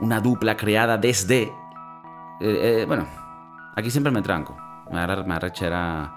[0.00, 1.42] una dupla creada desde...
[1.42, 1.50] eh,
[2.40, 3.06] eh, bueno,
[3.74, 4.56] aquí siempre me tranco.
[4.90, 6.16] Me arrechera...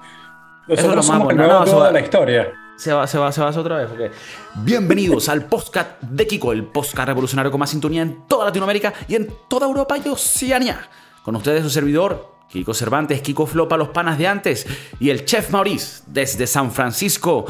[0.67, 1.65] Eso es lo más bueno.
[1.65, 2.54] No, de la historia.
[2.78, 4.12] Se va, se va, se va otra vez.
[4.55, 9.15] Bienvenidos al podcast de Kiko, el podcast revolucionario con más sintonía en toda Latinoamérica y
[9.15, 10.79] en toda Europa y Oceanía.
[11.24, 14.66] Con ustedes su servidor, Kiko Cervantes, Kiko Flopa, los panas de antes
[15.00, 17.45] y el chef Maurice desde San Francisco,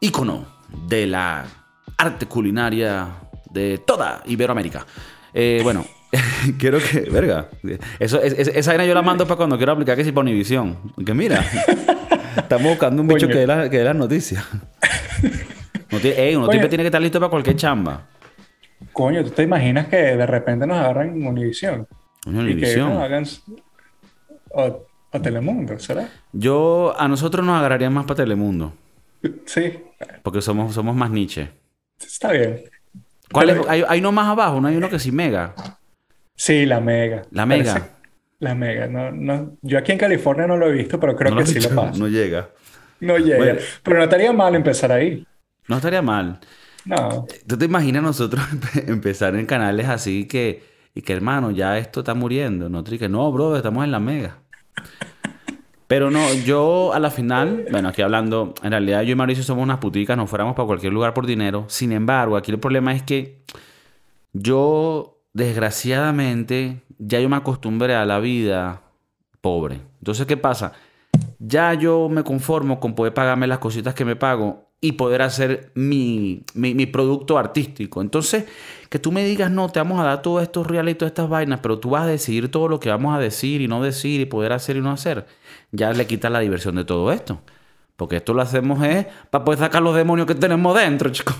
[0.00, 1.44] ícono de la
[1.96, 3.08] arte culinaria
[3.50, 4.84] de toda Iberoamérica.
[5.40, 5.84] Eh, bueno,
[6.58, 7.48] quiero que, verga,
[8.00, 10.22] eso, es- es- esa vaina yo la mando para cuando quiero aplicar que si para
[10.22, 10.76] Univisión.
[11.06, 11.44] Que mira,
[12.36, 13.32] estamos buscando un bicho Coño.
[13.34, 14.44] que dé la- que dé las noticias.
[15.90, 16.52] No tiene- ey, uno Coño.
[16.52, 18.06] siempre tiene que estar listo para cualquier chamba.
[18.92, 21.86] Coño, ¿tú te imaginas que de repente nos agarran en Univisión?
[22.24, 22.92] Coño, Y que Univisión.
[22.92, 23.24] nos hagan...
[24.50, 26.08] O, o Telemundo, ¿será?
[26.32, 28.74] Yo, a nosotros nos agarrarían más para Telemundo,
[29.46, 29.78] Sí,
[30.22, 31.50] porque somos, somos más niche.
[31.98, 32.60] está bien.
[33.32, 33.58] ¿Cuál es?
[33.68, 35.54] Hay, hay uno más abajo, no hay uno que sí mega.
[36.34, 37.22] Sí, la Mega.
[37.30, 37.72] La Mega.
[37.74, 37.90] Parece-
[38.40, 38.86] La Mega.
[38.86, 41.60] No, no, yo aquí en California no lo he visto, pero creo No que sí
[41.60, 41.98] lo pasa.
[41.98, 42.50] No llega.
[43.00, 43.38] No llega.
[43.38, 43.60] Bueno.
[43.82, 45.26] Pero no estaría mal empezar ahí.
[45.66, 46.38] No estaría mal.
[46.84, 47.26] No.
[47.46, 50.62] ¿Tú te imaginas nosotros empe- empezar en canales así que,
[50.94, 52.68] y que hermano, ya esto está muriendo?
[52.68, 54.38] Nosotros y que no, bro, estamos en la mega.
[55.88, 59.62] Pero no, yo a la final, bueno, aquí hablando, en realidad yo y Mauricio somos
[59.62, 61.64] unas puticas, nos fuéramos para cualquier lugar por dinero.
[61.68, 63.42] Sin embargo, aquí el problema es que
[64.34, 68.82] yo, desgraciadamente, ya yo me acostumbré a la vida
[69.40, 69.80] pobre.
[69.98, 70.74] Entonces, ¿qué pasa?
[71.38, 75.72] Ya yo me conformo con poder pagarme las cositas que me pago y poder hacer
[75.74, 78.00] mi, mi, mi producto artístico.
[78.00, 78.44] Entonces,
[78.88, 81.28] que tú me digas, no, te vamos a dar todos estos reales y todas estas
[81.28, 84.20] vainas, pero tú vas a decidir todo lo que vamos a decir y no decir
[84.20, 85.26] y poder hacer y no hacer,
[85.72, 87.40] ya le quita la diversión de todo esto.
[87.96, 91.34] Porque esto lo hacemos es para poder sacar los demonios que tenemos dentro, chicos.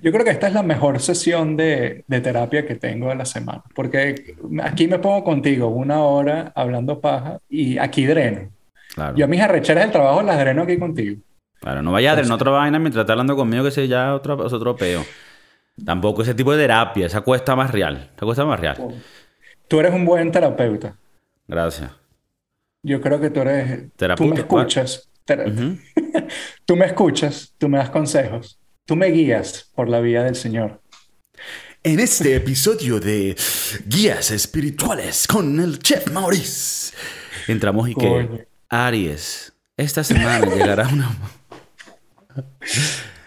[0.00, 3.26] Yo creo que esta es la mejor sesión de, de terapia que tengo en la
[3.26, 3.62] semana.
[3.74, 8.50] Porque aquí me pongo contigo una hora hablando paja y aquí dreno.
[8.94, 9.16] Claro.
[9.16, 11.20] Yo mis arrecheras del trabajo las dreno aquí contigo.
[11.60, 14.46] Claro, no vaya a tener otra vaina mientras está hablando conmigo que sea ya otro,
[14.46, 15.04] es otro peo.
[15.84, 18.10] Tampoco ese tipo de terapia, esa cuesta más real.
[18.16, 18.76] Esa cuesta más real.
[19.68, 20.96] Tú eres un buen terapeuta.
[21.48, 21.90] Gracias.
[22.82, 23.90] Yo creo que tú eres...
[24.16, 25.08] Tú me escuchas.
[25.24, 25.52] Ter-.
[26.64, 28.58] Tú me escuchas, tú me das consejos.
[28.84, 30.80] Tú me guías por la vía del Señor.
[31.82, 33.36] En este episodio de
[33.86, 36.94] Guías Espirituales con el Chef Maurice,
[37.48, 38.48] entramos y que.
[38.68, 41.10] Aries, esta semana llegará una.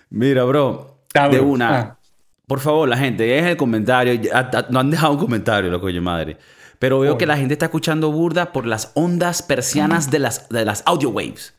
[0.10, 1.80] Mira, bro, de una.
[1.80, 1.98] Ah.
[2.48, 4.20] Por favor, la gente, dejen el comentario.
[4.70, 6.38] No han dejado un comentario, loco, yo madre.
[6.80, 10.66] Pero veo que la gente está escuchando burda por las ondas persianas de las, de
[10.66, 11.54] las audio waves.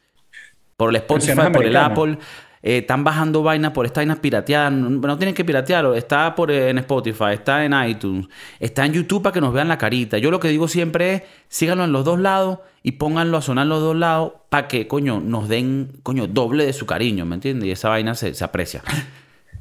[0.76, 1.76] Por el Spotify, por el.
[1.76, 2.18] Apple.
[2.62, 4.72] Eh, están bajando vainas por estas vainas pirateadas.
[4.72, 5.94] No, tienen que piratearlo.
[5.94, 8.26] Está por, eh, en Spotify, está en iTunes,
[8.59, 10.19] está en YouTube para que nos vean la carita.
[10.19, 13.62] Yo lo que digo siempre es, síganlo en los dos lados y pónganlo a sonar
[13.65, 17.34] en los dos lados para que, coño, nos den, coño, doble de su cariño, ¿me
[17.37, 17.66] entiendes?
[17.69, 18.82] Y esa vaina se, se aprecia.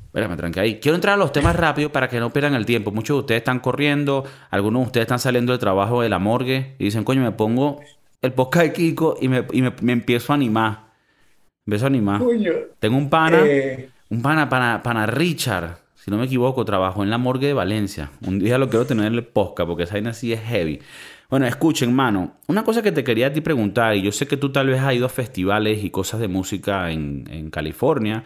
[0.07, 0.79] Espérame, tranqui ahí.
[0.79, 2.91] Quiero entrar a los temas rápido para que no pierdan el tiempo.
[2.91, 6.75] Muchos de ustedes están corriendo, algunos de ustedes están saliendo del trabajo de la morgue
[6.79, 7.79] y dicen, coño, me pongo
[8.21, 10.88] el podcast de Kiko y me, y me- me empiezo a animar.
[11.69, 12.19] Me empiezo a animar.
[12.19, 12.51] Coño.
[12.79, 17.11] Tengo un pana, Eh, un pana, pana, pana Richard, si no me equivoco, trabajó en
[17.11, 18.09] la morgue de Valencia.
[18.25, 20.79] Un día lo quiero tener en el podcast porque esa vaina sí es heavy.
[21.29, 24.35] Bueno, escuchen, mano, una cosa que te quería a ti preguntar, y yo sé que
[24.35, 28.23] tú tal vez has ido a festivales y cosas de música en, en California.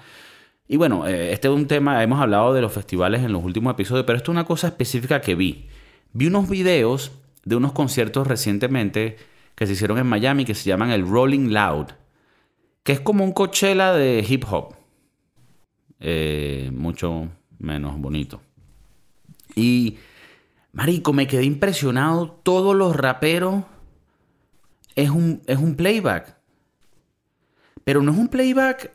[0.70, 3.74] Y bueno, eh, este es un tema, hemos hablado de los festivales en los últimos
[3.74, 5.68] episodios, pero esto es una cosa específica que vi.
[6.14, 7.12] Vi unos videos
[7.44, 9.18] de unos conciertos recientemente
[9.56, 11.88] que se hicieron en Miami que se llaman el Rolling Loud,
[12.84, 14.76] que es como un Coachella de hip hop.
[16.00, 17.30] Eh, mucho
[17.60, 18.42] menos bonito.
[19.56, 19.98] Y,
[20.74, 22.40] marico, me quedé impresionado.
[22.44, 23.64] Todos los raperos
[24.96, 26.38] es un, es un playback.
[27.84, 28.92] Pero no es un playback.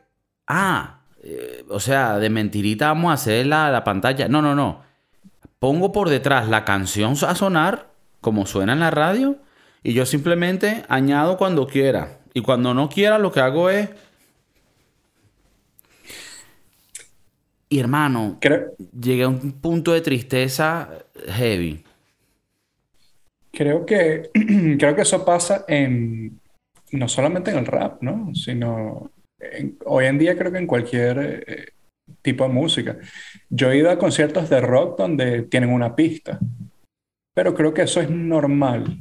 [0.46, 4.28] Ah, eh, o sea, de mentirita vamos a hacer la, la pantalla.
[4.28, 4.82] No, no, no.
[5.58, 7.90] Pongo por detrás la canción a sonar,
[8.20, 9.38] como suena en la radio,
[9.82, 12.17] y yo simplemente añado cuando quiera.
[12.34, 13.88] Y cuando no quiera, lo que hago es.
[17.70, 20.88] Y hermano, creo, llegué a un punto de tristeza
[21.26, 21.84] heavy.
[23.52, 24.30] creo que,
[24.78, 26.40] creo que eso pasa en,
[26.92, 28.34] no solamente en el rap, ¿no?
[28.34, 31.66] Sino en- hoy en día creo que en cualquier eh,
[32.22, 32.98] tipo de música.
[33.50, 36.38] Yo he ido a conciertos de rock donde tienen una pista,
[37.34, 38.98] pero creo que eso es normal,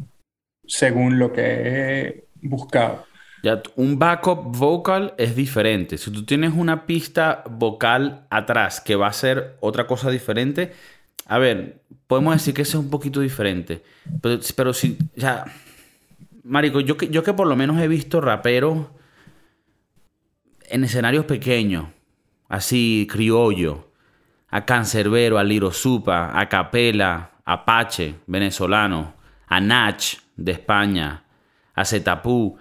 [0.68, 3.06] según lo que he buscado.
[3.47, 5.97] Ya, un backup vocal es diferente.
[5.97, 10.73] Si tú tienes una pista vocal atrás que va a ser otra cosa diferente,
[11.25, 13.81] a ver, podemos decir que es un poquito diferente.
[14.21, 15.45] Pero, pero si, sea,
[16.44, 18.88] Marico, yo que, yo que por lo menos he visto raperos
[20.67, 21.85] en escenarios pequeños,
[22.49, 23.94] así criollo,
[24.49, 25.71] a Cancerbero, a Liro
[26.05, 29.13] a Capela, Apache, venezolano,
[29.47, 30.03] a Nach,
[30.35, 31.23] de España,
[31.73, 32.57] a Zetapú,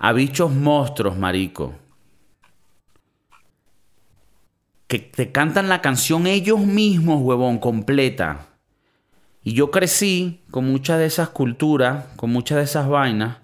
[0.00, 1.74] a bichos monstruos, marico.
[4.88, 8.46] Que te cantan la canción ellos mismos, huevón, completa.
[9.44, 13.38] Y yo crecí con muchas de esas culturas, con muchas de esas vainas.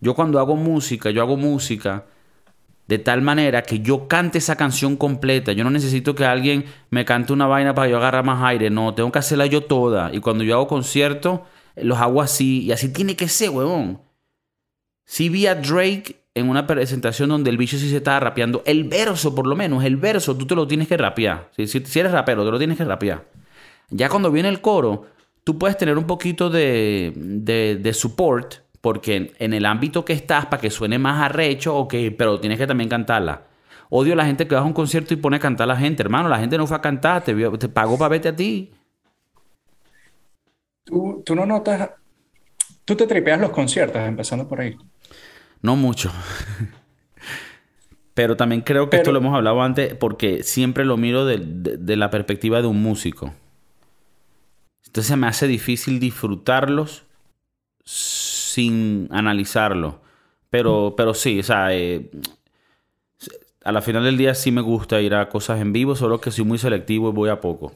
[0.00, 2.04] Yo cuando hago música, yo hago música
[2.86, 5.52] de tal manera que yo cante esa canción completa.
[5.52, 8.68] Yo no necesito que alguien me cante una vaina para yo agarrar más aire.
[8.68, 10.14] No, tengo que hacerla yo toda.
[10.14, 11.40] Y cuando yo hago conciertos,
[11.76, 12.62] los hago así.
[12.62, 14.03] Y así tiene que ser, huevón.
[15.04, 18.62] Si vi a Drake en una presentación donde el bicho sí se estaba rapeando.
[18.66, 21.50] El verso, por lo menos, el verso, tú te lo tienes que rapear.
[21.56, 23.24] Si, si eres rapero, te lo tienes que rapear.
[23.90, 25.06] Ya cuando viene el coro,
[25.44, 30.60] tú puedes tener un poquito de, de, support porque en el ámbito que estás, para
[30.60, 33.44] que suene más arrecho, ok, pero tienes que también cantarla.
[33.88, 35.76] Odio a la gente que va a un concierto y pone a cantar a la
[35.76, 36.28] gente, hermano.
[36.28, 38.72] La gente no fue a cantar, te, te pagó para verte a ti.
[40.82, 41.90] ¿Tú, tú no notas.
[42.84, 44.76] Tú te tripeas los conciertos, empezando por ahí.
[45.64, 46.12] No mucho.
[48.12, 51.96] Pero también creo que esto lo hemos hablado antes porque siempre lo miro de, de,
[51.96, 53.32] la perspectiva de un músico.
[54.84, 57.06] Entonces me hace difícil disfrutarlos
[57.82, 60.02] sin analizarlo.
[60.50, 62.10] Pero, pero sí, o sea, eh,
[63.64, 66.30] a la final del día sí me gusta ir a cosas en vivo, solo que
[66.30, 67.72] soy muy selectivo y voy a poco.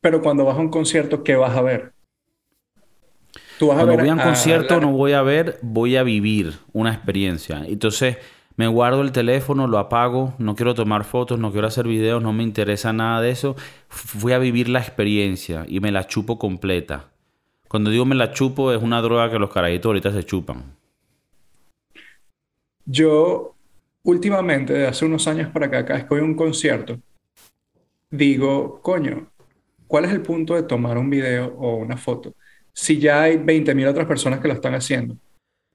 [0.00, 1.93] Pero cuando vas a un concierto, ¿qué vas a ver?
[3.58, 6.54] ¿Tú vas a cuando voy a un concierto no voy a ver, voy a vivir
[6.72, 7.64] una experiencia.
[7.66, 8.18] Entonces
[8.56, 12.32] me guardo el teléfono, lo apago, no quiero tomar fotos, no quiero hacer videos, no
[12.32, 13.56] me interesa nada de eso.
[13.88, 17.06] Fui a vivir la experiencia y me la chupo completa.
[17.68, 20.62] Cuando digo me la chupo, es una droga que los carajitos ahorita se chupan.
[22.86, 23.54] Yo,
[24.02, 26.98] últimamente, de hace unos años para acá, cada vez que voy a un concierto,
[28.10, 29.26] digo, coño,
[29.86, 32.34] ¿cuál es el punto de tomar un video o una foto?
[32.74, 35.16] Si ya hay 20.000 otras personas que lo están haciendo,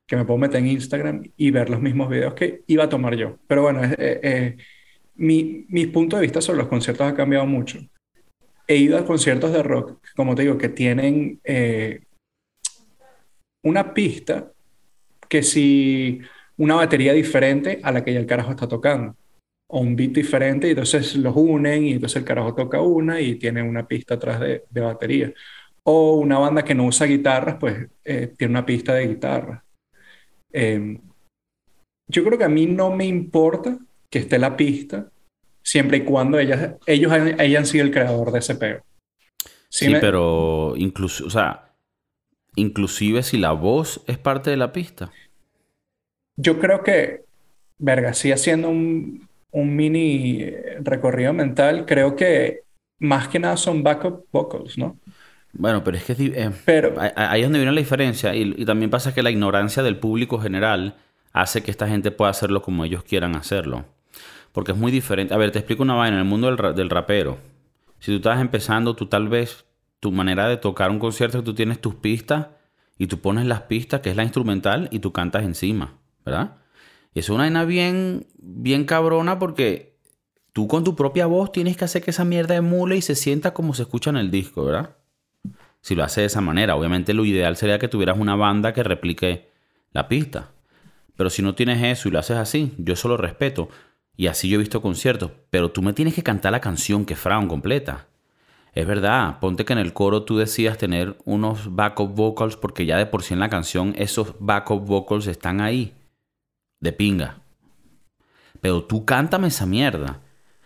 [0.06, 3.16] que me puedo meter en Instagram y ver los mismos videos que iba a tomar
[3.16, 3.38] yo.
[3.48, 4.58] Pero bueno, eh, eh,
[5.16, 7.80] mi, punto de vista sobre los conciertos ha cambiado mucho
[8.70, 12.02] he ido a conciertos de rock, como te digo, que tienen eh,
[13.64, 14.52] una pista
[15.28, 16.22] que si
[16.56, 19.16] una batería diferente a la que ya el carajo está tocando,
[19.72, 23.36] o un beat diferente, y entonces los unen y entonces el carajo toca una y
[23.36, 25.34] tiene una pista atrás de, batería.
[25.92, 29.66] O una banda que no usa guitarras, pues eh, tiene una pista de guitarra.
[30.54, 31.02] Em,
[32.08, 33.76] yo creo que a mí no me importa
[34.08, 35.10] que esté la pista,
[35.64, 38.84] siempre y cuando ellas, ellos hayan, sido el creador de ese peo.
[39.68, 41.74] Sí, pero incluso, o sea,
[42.56, 45.12] inclusive si la voz es parte de la pista.
[46.38, 47.24] Yo creo que,
[47.80, 50.52] verga, sí haciendo un, un mini
[50.82, 52.62] recorrido mental, creo que
[53.00, 55.00] más que nada son backup vocals, ¿no?
[55.54, 58.92] Bueno, pero es que eh, pero, ahí es donde viene la diferencia y, y, también
[58.92, 60.96] pasa que la ignorancia del público general
[61.34, 63.86] hace que esta gente pueda hacerlo como ellos quieran hacerlo.
[64.52, 65.34] Porque es muy diferente.
[65.34, 66.18] A ver, te explico una vaina.
[66.18, 67.38] En el mundo del, rapero,
[68.00, 69.66] si tú estás empezando, tú tal vez
[70.00, 72.48] tu manera de tocar un concierto, tú tienes tus pistas
[72.98, 76.58] y tú pones las pistas, que es la instrumental, y tú cantas encima, ¿verdad?
[77.14, 79.98] Y es una vaina bien, bien cabrona porque
[80.54, 83.54] tú con tu propia voz tienes que hacer que esa mierda emule y se sienta
[83.54, 84.96] como se escucha en el disco, ¿verdad?
[85.82, 86.76] Si lo hace de esa manera.
[86.76, 89.50] Obviamente lo ideal sería que tuvieras una banda que replique
[89.92, 90.52] la pista.
[91.16, 93.70] Pero si no tienes eso y lo haces así, yo eso lo respeto.
[94.16, 95.32] Y así yo he visto conciertos.
[95.50, 98.08] Pero tú me tienes que cantar la canción que Fraun completa.
[98.74, 102.98] Es verdad, ponte que en el coro tú decías tener unos backup vocals porque ya
[102.98, 105.94] de por sí en la canción esos backup vocals están ahí.
[106.80, 107.42] De pinga.
[108.62, 110.22] Pero tú cántame esa mierda.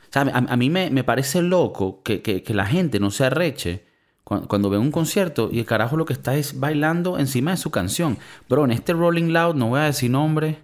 [0.09, 3.85] O sea, a, mí me, parece loco que, la gente no se arreche
[4.23, 7.57] cuando, cuando, ve un concierto y el carajo lo que está es bailando encima de
[7.57, 8.17] su canción.
[8.49, 10.59] Bro, en este Rolling Loud no voy a decir nombre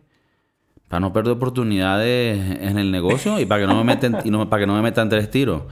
[0.89, 3.83] para no perder oportunidades en el negocio y para que no
[4.75, 5.63] me metan tres tiros.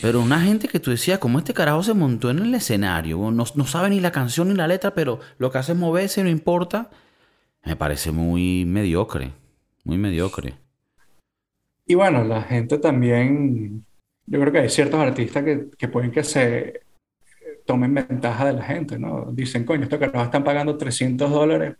[0.00, 3.44] Pero una gente que tú decías, como este carajo se montó en el escenario, no,
[3.54, 6.30] no sabe ni la canción ni la letra, pero lo que hace es moverse, no
[6.30, 6.90] importa,
[7.62, 9.32] me parece muy mediocre,
[9.84, 10.54] muy mediocre.
[11.86, 13.84] Y bueno, la gente también,
[14.24, 15.44] yo creo que hay ciertos artistas
[15.76, 16.85] que pueden que se
[17.66, 19.26] tomen ventaja de la gente, ¿no?
[19.32, 21.74] Dicen, coño, estos carajos están pagando 300 dólares,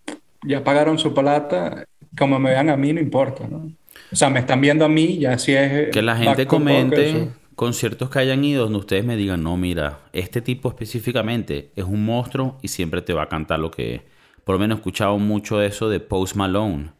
[0.44, 1.86] ya pagaron su plata,
[2.18, 3.70] como me vean a mí, no importa, ¿no?
[4.12, 5.90] O sea, me están viendo a mí, ya si es...
[5.90, 10.40] Que la gente comente, conciertos que hayan ido donde ustedes me digan, no, mira, este
[10.40, 14.02] tipo específicamente es un monstruo y siempre te va a cantar lo que es.
[14.44, 16.90] Por lo menos he escuchado mucho eso de Post Malone.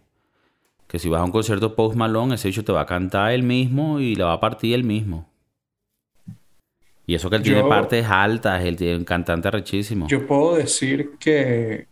[0.88, 3.42] Que si vas a un concierto Post Malone, ese hecho te va a cantar él
[3.42, 5.28] mismo y la va a partir él mismo.
[7.06, 10.08] Y eso que él tiene partes altas, él tiene un cantante rechísimo.
[10.08, 11.86] Yo puedo decir que.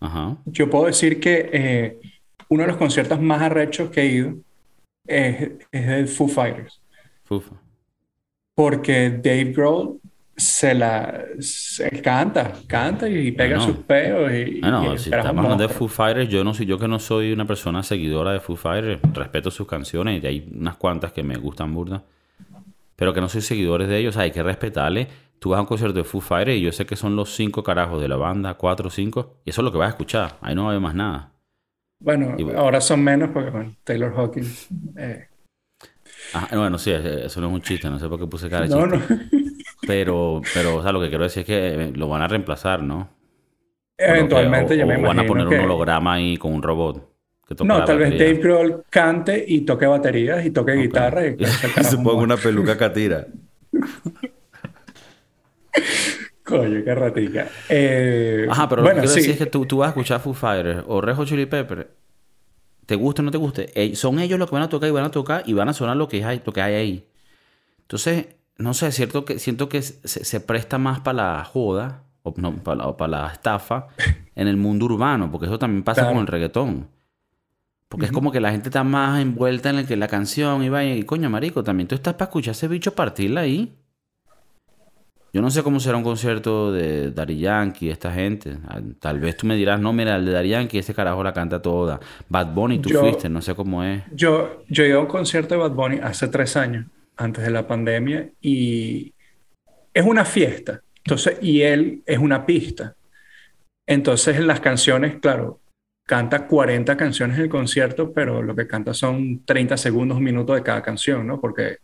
[0.00, 0.36] Ajá.
[0.46, 2.00] Yo puedo decir que eh,
[2.48, 4.34] uno de los conciertos más arrechos que he ido
[5.06, 6.82] es, es el Foo Fighters.
[7.22, 7.42] Foo.
[8.54, 10.01] Porque Dave Grohl
[10.36, 11.24] se la
[12.02, 16.42] canta, canta y pega sus peos y, bueno, si estamos hablando de Foo Fighters, yo
[16.42, 20.22] no soy yo que no soy una persona seguidora de Foo Fighters, respeto sus canciones
[20.22, 22.02] y hay unas cuantas que me gustan burda,
[22.96, 25.08] pero que no soy seguidores de ellos, hay que respetarle.
[25.38, 27.62] Tú vas a un concierto de Foo Fighters y yo sé que son los cinco
[27.62, 30.38] carajos de la banda, cuatro o cinco, y eso es lo que vas a escuchar,
[30.40, 31.32] ahí no va a haber más nada.
[31.98, 34.68] Bueno, ahora son menos porque bueno, Taylor Hawkins.
[34.96, 35.26] Eh.
[36.34, 38.68] Ah, bueno, sí, eso no es un chiste, no sé por qué puse cara de
[38.68, 38.80] chiste.
[38.80, 39.41] No, no.
[39.92, 43.10] Pero, pero, o sea, lo que quiero decir es que lo van a reemplazar, ¿no?
[43.98, 45.08] Eventualmente, ya me imagino.
[45.08, 47.10] van a poner un holograma ahí con un robot.
[47.46, 51.26] Que no, tal vez Dave Grohl cante y toque baterías y toque guitarra.
[51.26, 51.36] Y,
[51.84, 53.26] se ponga una peluca catira.
[56.42, 57.48] Coño, qué ratica.
[57.68, 60.32] Eh, Ajá, pero lo que quiero decir es que tú, tú, vas a escuchar Foo
[60.32, 61.90] Fighters o Rejo Chili Pepper.
[62.86, 63.94] Te guste o no te guste.
[63.94, 65.98] son ellos los que van a tocar y van a tocar y van a sonar
[65.98, 67.06] lo que hay, lo que hay ahí.
[67.82, 68.28] Entonces,
[68.62, 73.08] no sé, cierto que siento que se, presta más para la joda o no, para,
[73.08, 73.88] la, estafa
[74.36, 76.88] en el mundo urbano, porque eso también pasa con el reggaetón.
[77.88, 80.70] Porque es como que la gente está más envuelta en el que la canción y
[80.70, 83.74] vaya, y coño, marico, también tú estás para escuchar ese bicho partirla ahí.
[85.34, 88.58] Yo no sé cómo será un concierto de Daddy Yankee, esta gente.
[88.66, 91.32] Ah, tal vez tú me dirás, no, mira, el de Daddy Yankee, ese carajo la
[91.32, 92.00] canta toda.
[92.28, 94.02] Bad Bunny, tú fuiste, no sé cómo es.
[94.12, 97.66] Yo, yo iba a un concierto de Bad Bunny hace tres años antes de la
[97.66, 99.14] pandemia y
[99.92, 100.80] es una fiesta.
[101.04, 102.96] Entonces, y él es una pista.
[103.86, 105.60] Entonces, en las canciones, claro,
[106.06, 110.62] canta 40 canciones en el concierto, pero lo que canta son 30 segundos, un de
[110.62, 111.40] cada canción, ¿no?
[111.40, 111.78] Porque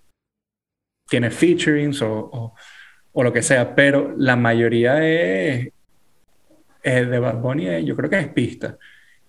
[1.08, 2.54] tiene featurings o,
[3.12, 5.72] o, lo que sea, pero la mayoría es,
[6.82, 8.78] es de Bad Bunny, yo creo que es pista.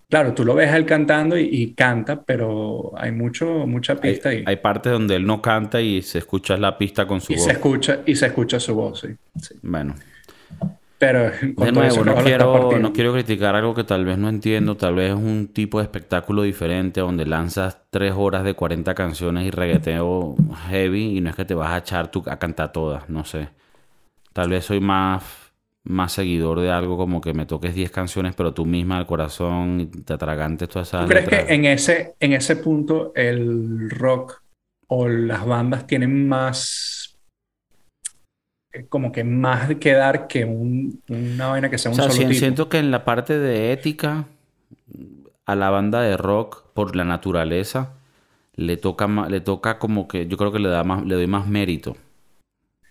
[0.09, 4.37] Claro, tú lo ves a él cantando y, canta, pero hay mucho, mucha pista hay,
[4.37, 4.43] ahí.
[4.47, 7.45] Hay partes donde él no canta y se escucha la pista con su y voz.
[7.45, 9.53] Se escucha, y se escucha su voz, sí.
[9.61, 9.93] Bueno.
[10.97, 14.75] Pero de nuevo, no quiero, no quiero criticar algo que tal vez no entiendo.
[14.75, 19.45] Tal vez es un tipo de espectáculo diferente donde lanzas tres horas de 40 canciones
[19.45, 20.35] y regueteo
[20.69, 23.47] heavy y no es que te vas a echar tú a cantar todas, no sé.
[24.33, 25.23] Tal vez soy más
[25.89, 29.89] más seguidor de algo como que me toques 10 canciones, pero tú misma al corazón
[30.05, 34.43] te atragantes todas esas ¿Tú crees que en ese, en ese punto el rock
[34.87, 37.17] o las bandas tienen más
[38.71, 42.33] eh, como que más que dar que una vaina que sea un o sea, solo
[42.33, 44.25] siento que en la parte de ética
[45.47, 47.93] a la banda de rock por la naturaleza
[48.55, 51.47] le toca le toca como que yo creo que le da más le doy más
[51.47, 51.97] mérito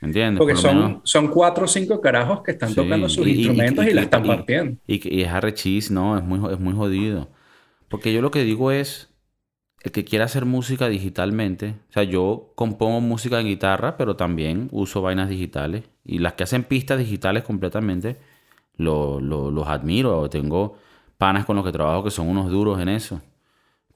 [0.01, 0.39] ¿Entiendes?
[0.39, 4.23] Porque son, son cuatro o cinco carajos que están tocando sus instrumentos y, la están
[4.23, 4.79] partiendo.
[4.87, 7.29] Y, es arrechis, no, es muy, es muy jodido.
[7.89, 9.13] Porque yo lo que digo es,
[9.83, 14.69] el que quiera hacer música digitalmente, o sea, yo compongo música en guitarra, pero también
[14.71, 15.85] uso vainas digitales.
[16.05, 18.19] Y las que hacen pistas digitales completamente,
[18.77, 20.29] los admiro.
[20.31, 20.79] Tengo
[21.17, 23.21] panas con los que trabajo que son unos duros en eso.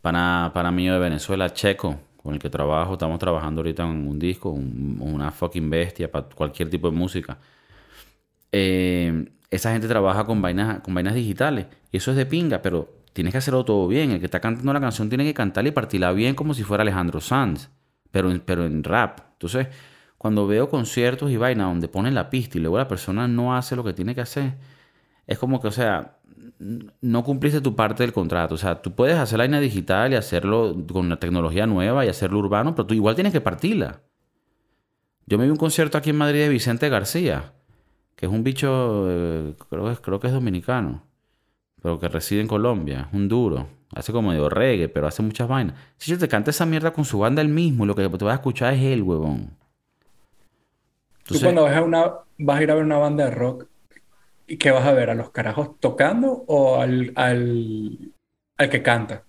[0.00, 4.18] Pana, pana mío de Venezuela, Checo, con el que trabajo, estamos trabajando ahorita en un
[4.18, 7.38] disco, una fucking bestia para cualquier tipo de música.
[8.52, 13.02] Eh, esa gente trabaja con vainas, con vainas digitales y eso es de pinga, pero
[13.12, 14.12] tienes que hacerlo todo bien.
[14.12, 16.82] El que está cantando la canción tiene que cantarla y partirla bien como si fuera
[16.82, 17.70] Alejandro Sanz,
[18.10, 19.20] pero en, pero en rap.
[19.32, 19.68] Entonces,
[20.16, 23.74] cuando veo conciertos y vainas donde ponen la pista y luego la persona no hace
[23.76, 24.54] lo que tiene que hacer,
[25.26, 26.18] es como que, o sea,
[27.00, 28.54] no cumpliste tu parte del contrato.
[28.54, 32.08] O sea, tú puedes hacer la línea digital y hacerlo con la tecnología nueva y
[32.08, 34.00] hacerlo urbano, pero tú igual tienes que partirla.
[35.26, 37.52] Yo me vi un concierto aquí en Madrid de Vicente García,
[38.16, 41.04] que es un bicho, eh, creo, que, creo que es dominicano,
[41.80, 43.66] pero que reside en Colombia, un duro.
[43.94, 45.76] Hace como de reggae, pero hace muchas vainas.
[45.98, 48.32] Si yo te canta esa mierda con su banda el mismo, lo que te vas
[48.32, 49.50] a escuchar es él, huevón.
[51.24, 53.66] tú cuando vas a, una, vas a ir a ver una banda de rock,
[54.52, 55.08] ¿Y qué vas a ver?
[55.08, 58.12] ¿A los carajos tocando o al, al,
[58.58, 59.24] al que canta?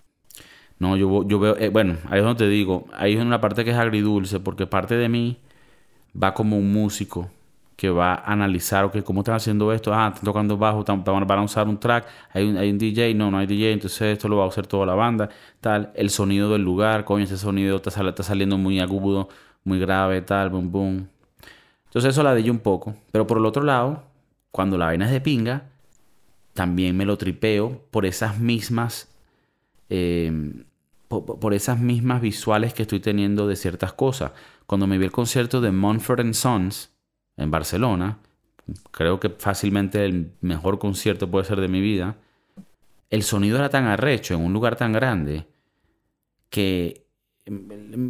[0.78, 3.64] No, yo, yo veo, eh, bueno, ahí es donde te digo, ahí es una parte
[3.64, 5.38] que es agridulce, porque parte de mí
[6.22, 7.30] va como un músico
[7.76, 9.94] que va a analizar, ok, ¿cómo están haciendo esto?
[9.94, 13.14] Ah, están tocando bajo, están, van a usar un track, hay un, hay un DJ,
[13.14, 16.10] no, no hay DJ, entonces esto lo va a usar toda la banda, tal, el
[16.10, 19.30] sonido del lugar, coño, ese sonido está, está saliendo muy agudo,
[19.64, 21.08] muy grave, tal, boom, boom.
[21.86, 24.02] Entonces eso la yo un poco, pero por el otro lado,
[24.54, 25.64] cuando la vaina es de pinga,
[26.52, 29.12] también me lo tripeo por esas mismas...
[29.88, 30.30] Eh,
[31.08, 34.30] por, esas mismas visuales que estoy teniendo de ciertas cosas.
[34.66, 36.92] Cuando me vi el concierto de Monfort Sons
[37.36, 38.18] en Barcelona,
[38.92, 42.16] creo que fácilmente el mejor concierto puede ser de mi vida,
[43.10, 45.48] el sonido era tan arrecho en un lugar tan grande
[46.48, 47.08] que,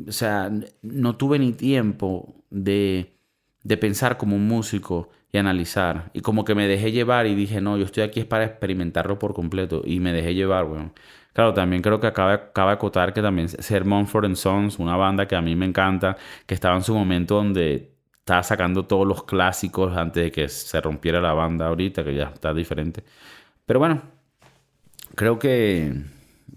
[0.06, 3.16] o sea, no tuve ni tiempo de,
[3.62, 6.10] de pensar como un músico y analizar.
[6.12, 9.18] Y como que me dejé llevar y dije, no, yo estoy aquí es para experimentarlo
[9.18, 9.82] por completo.
[9.84, 10.92] Y me dejé llevar, bueno.
[11.32, 15.26] Claro, también creo que acaba, acaba de acotar que también ser Mumford Sons, una banda
[15.26, 19.24] que a mí me encanta, que estaba en su momento donde estaba sacando todos los
[19.24, 23.02] clásicos antes de que se rompiera la banda ahorita, que ya está diferente.
[23.66, 24.02] Pero bueno,
[25.16, 25.92] creo que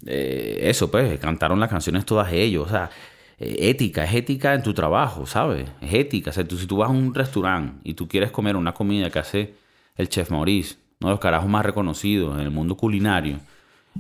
[0.06, 2.90] eh, eso, pues, cantaron las canciones todas ellos, o
[3.38, 5.70] ética, es ética en tu trabajo, ¿sabes?
[5.82, 8.56] Es ética, o sea, tú, si tú vas a un restaurante y tú quieres comer
[8.56, 9.54] una comida que hace
[9.96, 13.40] el chef Maurice, uno de los carajos más reconocidos en el mundo culinario,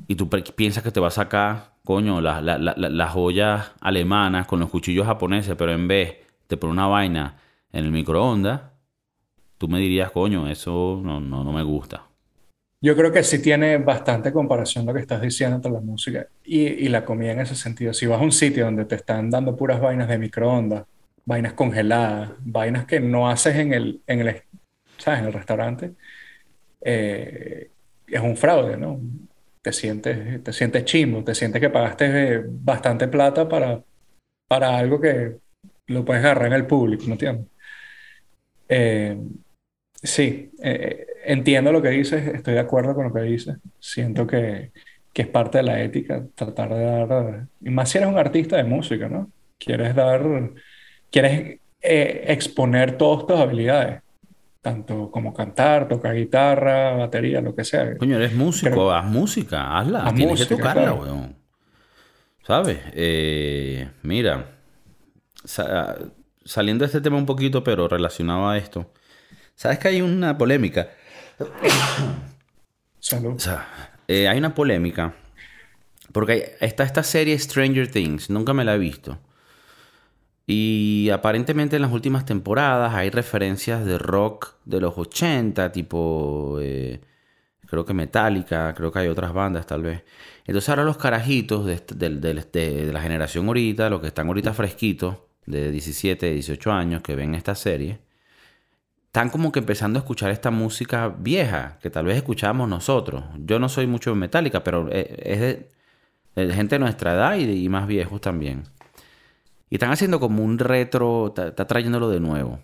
[0.07, 5.05] y tú piensas que te vas a sacar, coño, las joyas alemanas con los cuchillos
[5.05, 6.17] japoneses, pero en vez
[6.49, 7.37] de poner una vaina
[7.71, 8.61] en el microondas,
[9.57, 12.06] tú me dirías, coño, eso no, no, no me gusta.
[12.81, 16.61] Yo creo que sí tiene bastante comparación lo que estás diciendo entre la música y,
[16.61, 17.93] y, la comida en ese sentido.
[17.93, 20.85] Si vas a un sitio donde te están dando puras vainas de microondas,
[21.25, 24.43] vainas congeladas, vainas que no haces en el, en el,
[24.97, 25.21] ¿sabes?
[25.21, 25.93] En el restaurante,
[26.81, 27.71] eh,
[28.07, 28.99] es un fraude, ¿no?
[29.67, 32.05] te sientes, te sientes chimbo, te sientes que pagaste
[32.35, 33.83] eh, bastante plata para,
[34.47, 35.39] para algo que
[35.87, 37.47] lo puedes agarrar en el público, ¿no entiendes?
[38.69, 39.17] Eh,
[40.01, 44.71] sí, eh, entiendo lo que dices, estoy de acuerdo con lo que dices, siento que,
[45.13, 48.57] que, es parte de la ética tratar de dar, y más si eres un artista
[48.57, 49.31] de música, ¿no?
[49.57, 50.23] Quieres dar,
[51.11, 54.01] quieres exponer todas tus habilidades
[54.67, 57.97] tanto como cantar, tocar guitarra, batería, lo que sea.
[57.97, 61.37] Coño, eres músico, haz música, hazla, tienes que tocarla, weón.
[62.43, 62.79] ¿Sabes?
[62.93, 64.57] Eh, mira,
[66.43, 68.91] saliendo de este tema un poquito, pero relacionado a esto,
[69.57, 70.87] ¿sabes que hay una polémica?
[72.99, 73.35] Salud.
[73.35, 73.67] O sea,
[74.07, 75.13] eh, hay una polémica,
[76.13, 79.19] porque está esta serie Stranger Things, nunca me la he visto.
[80.45, 87.01] Y aparentemente en las últimas temporadas hay referencias de rock de los 80, tipo, eh,
[87.67, 90.03] creo que Metallica, creo que hay otras bandas tal vez.
[90.45, 95.71] Entonces ahora los carajitos de, de, la generación ahorita, los que están ahorita fresquitos, de
[95.71, 97.99] 17, 18 años, que ven esta serie,
[99.17, 103.23] están como que empezando a escuchar esta música vieja, que tal vez escuchábamos nosotros.
[103.39, 105.39] Yo no soy mucho de Metallica, pero eh, es
[106.35, 108.65] de, gente de nuestra edad y, más viejos también.
[109.71, 112.59] Y están haciendo como un retro, está, trayéndolo de nuevo.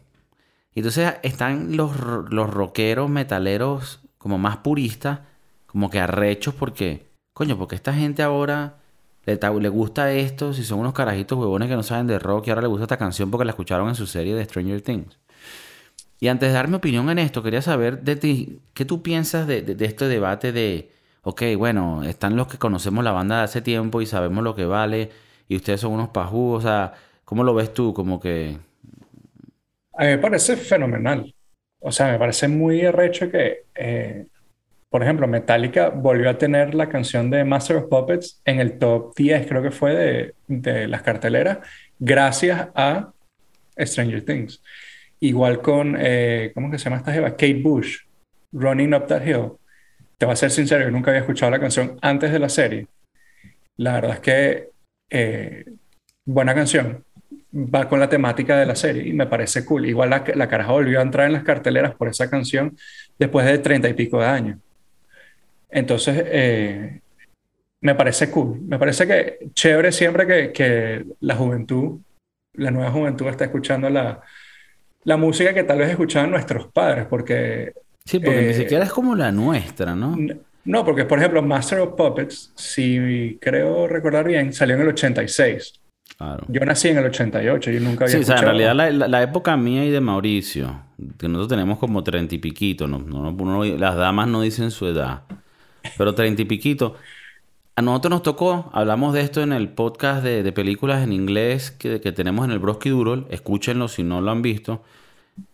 [0.76, 1.98] Y entonces están los,
[2.30, 5.22] los rockeros, metaleros, como más puristas,
[5.66, 8.76] como que arrechos porque, coño, porque esta gente ahora
[9.26, 12.50] le, le, gusta esto, si son unos carajitos huevones que no saben de rock y
[12.52, 15.23] ahora le gusta esta canción porque la escucharon en su serie de Stranger Things.
[16.24, 19.46] Y antes de dar mi opinión en esto, quería saber de ti, ¿qué tú piensas
[19.46, 20.90] de, este debate de,
[21.22, 24.64] ok, bueno, están los que conocemos la banda de hace tiempo y sabemos lo que
[24.64, 25.10] vale,
[25.50, 26.94] y ustedes son unos pajú, o sea,
[27.26, 27.94] ¿cómo lo ves tú?
[27.94, 28.58] Como que...
[29.98, 31.36] A mí me parece fenomenal.
[31.82, 34.28] O sea, me parece muy arrecho que, eh,
[34.90, 39.14] por ejemplo, Metallica volvió a tener la canción de Master of Puppets en el top
[39.14, 41.58] 10, creo que fue, de, de las carteleras,
[42.00, 43.12] gracias a
[43.78, 44.64] Stranger Things.
[45.24, 47.30] Igual con, eh, ¿cómo que se llama esta jeva?
[47.32, 48.00] Kate Bush,
[48.52, 49.54] Running Up That Hill.
[50.18, 52.88] Te voy a ser sincero, yo nunca había escuchado la canción antes de la serie.
[53.78, 54.70] La verdad es que
[55.10, 55.64] eh,
[56.26, 57.06] buena canción,
[57.54, 59.86] va con la temática de la serie y me parece cool.
[59.86, 62.76] Igual la, la caraja volvió a entrar en las carteleras por esa canción
[63.18, 64.60] después de treinta y pico de años.
[65.70, 67.00] Entonces, eh,
[67.80, 68.60] me parece cool.
[68.60, 72.02] Me parece que chévere siempre que, que, la juventud,
[72.56, 74.22] la nueva juventud está escuchando la,
[75.04, 77.74] la música que tal vez escuchaban nuestros padres, porque...
[78.06, 80.18] Sí, porque ni eh, siquiera es como la nuestra, ¿no?
[80.66, 85.74] No, porque por ejemplo Master of Puppets, si creo recordar bien, salió en el 86.
[86.18, 86.46] Claro.
[86.48, 89.58] Yo nací en el 88, yo nunca había Sí, o sea, en realidad la, época
[89.58, 90.82] mía y de Mauricio,
[91.18, 95.24] que nosotros tenemos como treinta y piquito, no, no, las damas no dicen su edad,
[95.98, 96.96] pero treinta y piquito.
[97.76, 102.00] A nosotros nos tocó, hablamos de esto en el podcast de, películas en inglés que,
[102.02, 104.84] que, tenemos en el Broski Durol, escúchenlo si no lo han visto.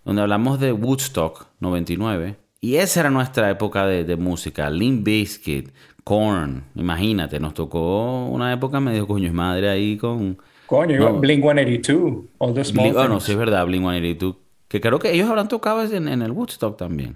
[0.04, 2.36] donde hablamos de Woodstock 99.
[2.60, 4.70] Y esa era nuestra época de, de música.
[4.70, 5.70] Limp Bizkit,
[6.04, 10.38] Korn, imagínate, nos tocó una época medio coño madre ahí con...
[10.66, 14.36] Coño, Blink 182, All the Small Blink, oh, no, sí es verdad, Blink 182.
[14.68, 17.16] Que creo que ellos habrán tocado en, en el Woodstock también.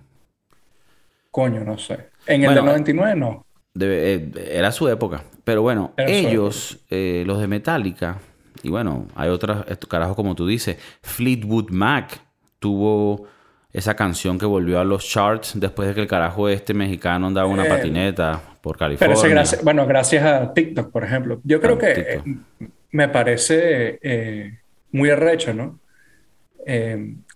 [1.29, 2.07] Coño, no sé.
[2.25, 3.45] En el de 99 no.
[3.79, 5.23] Eh, era su época.
[5.43, 8.19] Pero bueno, ellos, eh, los de Metallica,
[8.61, 12.21] y bueno, hay otros carajos como tú dices, Fleetwood Mac
[12.59, 13.27] tuvo
[13.71, 17.47] esa canción que volvió a los charts después de que el carajo este mexicano andaba
[17.47, 19.43] una eh, patineta por California.
[19.49, 21.41] Pero bueno, gracias a TikTok, por ejemplo.
[21.43, 22.21] Yo creo que
[22.91, 24.59] me parece
[24.91, 25.79] muy arrecho, ¿no?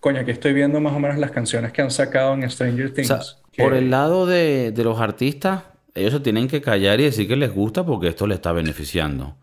[0.00, 3.42] coño, aquí estoy viendo más o menos las canciones que han sacado en Stranger Things.
[3.58, 5.64] Por el lado de, de los artistas,
[5.98, 9.36] ellos se tienen que callar y decir que les gusta porque esto les está beneficiando.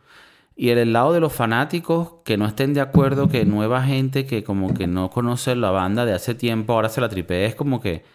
[0.56, 4.26] Y en el lado de los fanáticos que no estén de acuerdo, que nueva gente
[4.26, 7.56] que como que no conoce la banda de hace tiempo, ahora se la tripea, es
[7.56, 8.06] como que,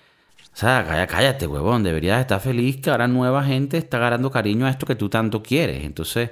[0.53, 4.67] o sea, cállate, cállate, huevón, deberías estar feliz que ahora nueva gente está agarrando cariño
[4.67, 5.85] a esto que tú tanto quieres.
[5.85, 6.31] Entonces,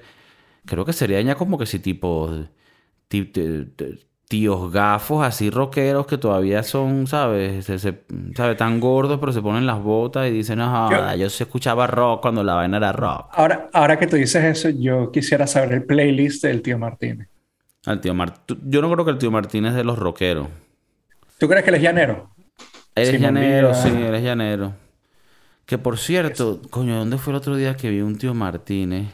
[0.66, 2.30] creo que sería ya como que si tipo,
[4.28, 7.64] tíos gafos así rockeros que todavía son, ¿sabes?
[7.64, 7.78] Se,
[8.36, 8.54] ¿sabe?
[8.54, 12.44] Tan gordos, pero se ponen las botas y dicen, no, yo, se escuchaba rock cuando
[12.44, 13.30] la vaina era rock.
[13.32, 17.28] Ahora, ahora que tú dices eso, yo quisiera saber el playlist del tío Martínez.
[17.86, 18.14] El tío
[18.66, 20.48] Yo no creo que el tío Martínez es de los rockeros.
[21.38, 22.30] ¿Tú crees que él es llanero?
[22.94, 24.74] Él es llanero, sí, él es llanero.
[25.64, 29.06] Que por cierto, coño, ¿dónde fue el otro día que vi un tío Martínez?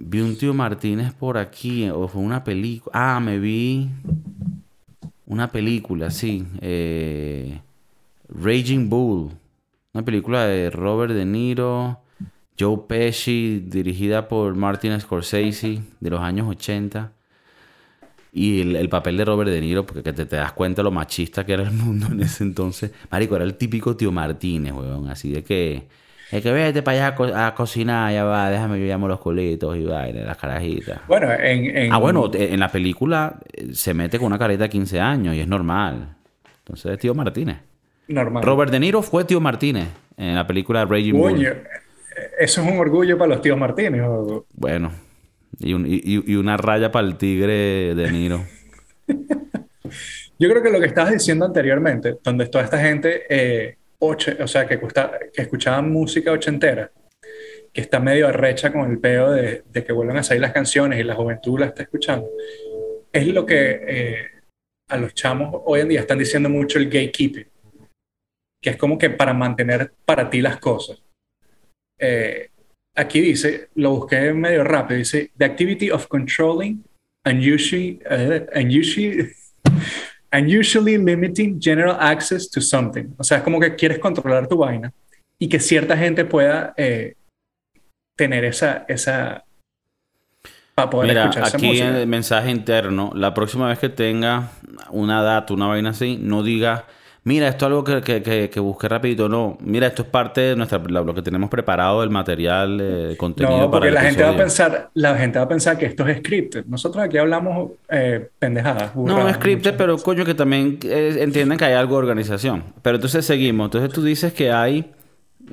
[0.00, 2.92] Vi un tío Martínez por aquí, o fue una película.
[2.94, 3.88] Ah, me vi
[5.26, 6.46] una película, sí.
[6.60, 7.60] Eh,
[8.28, 9.30] Raging Bull.
[9.92, 12.00] Una película de Robert De Niro,
[12.58, 17.12] Joe Pesci, dirigida por Martin Scorsese, de los años 80.
[18.32, 21.54] Y el, papel de Robert De Niro, porque te, te das cuenta lo machista que
[21.54, 22.92] era el mundo en ese entonces.
[23.10, 25.08] Marico, era el típico tío Martínez, weón.
[25.08, 25.88] Así de que
[26.30, 29.84] es que vete para allá a, cocinar, ya va, déjame yo llamo los colitos y
[29.84, 31.00] va, las carajitas.
[31.08, 35.00] Bueno, en, Ah, bueno, en la película eh, se mete con una carita de 15
[35.00, 36.16] años y es normal.
[36.58, 37.58] Entonces es tío Martínez.
[38.08, 38.42] Normal.
[38.42, 41.42] Robert De Niro fue tío Martínez en la película Raging Bull.
[42.38, 44.02] Eso es un orgullo para los tíos Martínez.
[44.52, 44.92] Bueno,
[45.58, 48.44] y, y, una raya para el tigre De Niro.
[50.38, 54.66] Yo creo que lo que estabas diciendo anteriormente, donde toda esta gente eh, o sea,
[54.66, 56.90] que, que escuchaban música ochentera,
[57.72, 61.04] que está medio arrecha con el peo de, que vuelvan a salir las canciones y
[61.04, 62.28] la juventud la está escuchando,
[63.12, 64.26] es lo que eh,
[64.88, 67.46] a los chamos hoy en día están diciendo mucho el gatekeeping,
[68.62, 71.02] que es como que para mantener para ti las cosas.
[71.98, 72.50] Eh,
[72.94, 76.84] aquí dice, lo busqué medio rápido, dice, the activity of controlling
[77.24, 79.32] and usually, uh, and usually
[80.30, 83.14] and usually limiting general access to something.
[83.18, 84.92] O sea, es como que quieres controlar tu vaina
[85.38, 87.14] y que cierta gente pueda eh,
[88.16, 89.44] tener esa, esa
[90.74, 94.50] para poder Mira, aquí en el mensaje interno, la próxima vez que tenga
[94.90, 96.86] una data, una vaina así, no diga
[97.28, 99.28] mira, esto es algo que, que, que, busqué rapidito.
[99.28, 103.58] No, mira, esto es parte de nuestra, lo que tenemos preparado, el material, eh, contenido
[103.58, 106.18] no, porque la gente va a pensar, la gente va a pensar que esto es
[106.18, 106.64] scripted.
[106.64, 108.96] Nosotros aquí hablamos eh, pendejadas.
[108.96, 112.64] no, es scripted, pero coño que también eh, entienden que hay algo de organización.
[112.82, 113.66] Pero entonces seguimos.
[113.66, 114.90] Entonces tú dices que hay,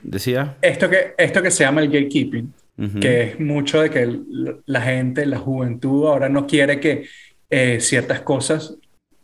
[0.01, 0.55] decía.
[0.61, 2.53] Esto que, esto que se llama el gatekeeping,
[3.01, 4.19] que es mucho de que
[4.65, 7.05] la gente, la juventud ahora no quiere que
[7.49, 8.75] eh, ciertas cosas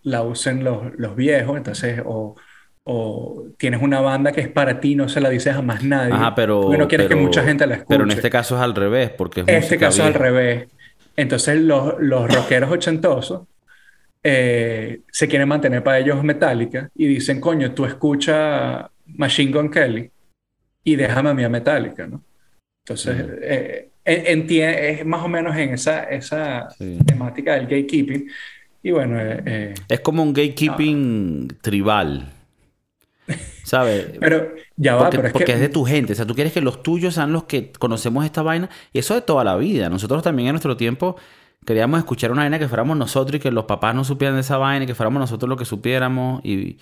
[0.03, 2.35] la usen los, los viejos, entonces, o,
[2.83, 6.13] o, tienes una banda que es para ti, no se la dices a más nadie.
[6.13, 6.71] Ajá, pero.
[6.77, 7.89] no quieres que mucha gente la escuche.
[7.89, 10.67] Pero en este caso es al revés, porque es En este caso es al revés.
[11.15, 13.41] Entonces, los, los rockeros ochentosos
[14.23, 20.11] eh, se quieren mantener para ellos metálica y dicen, coño, tú escucha Machine Gun Kelly
[20.83, 22.23] y déjame a mí a Metallica, ¿no?
[22.83, 26.67] Entonces, eh, es más o menos en esa, esa
[27.05, 28.27] temática del gatekeeping.
[28.83, 32.31] Y bueno, eh, eh, es como un gatekeeping tribal.
[33.63, 34.11] ¿Sabes?
[34.19, 36.13] pero ya va, porque, pero es, porque es de tu gente.
[36.13, 38.69] O sea, tú quieres que los tuyos sean los que conocemos esta vaina.
[38.91, 39.89] Y eso de toda la vida.
[39.89, 41.15] Nosotros también en nuestro tiempo
[41.65, 44.57] queríamos escuchar una vaina que fuéramos nosotros y que los papás no supieran de esa
[44.57, 46.43] vaina y que fuéramos nosotros los que supiéramos.
[46.43, 46.79] Y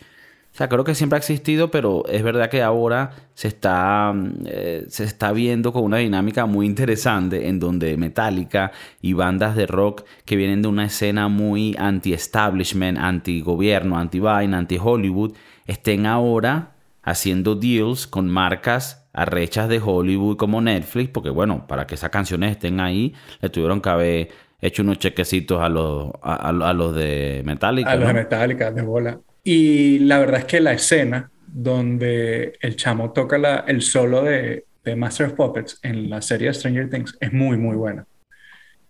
[0.51, 4.13] o sea, creo que siempre ha existido, pero es verdad que ahora se está,
[4.45, 9.67] eh, se está viendo con una dinámica muy interesante en donde Metallica y bandas de
[9.67, 15.33] rock que vienen de una escena muy anti-establishment, anti-gobierno, anti-vaina, anti-Hollywood,
[15.65, 21.95] estén ahora haciendo deals con marcas arrechas de Hollywood como Netflix, porque bueno, para que
[21.95, 24.29] esas canciones estén ahí, le tuvieron que haber
[24.62, 27.91] hecho unos chequecitos a los, a, los de Metallica.
[27.91, 29.19] A los de Metallica, de bola.
[29.51, 34.65] Y la verdad es que la escena donde el chamo toca la, el solo de,
[34.85, 38.05] de Master of Puppets en la serie Stranger Things es muy, muy buena.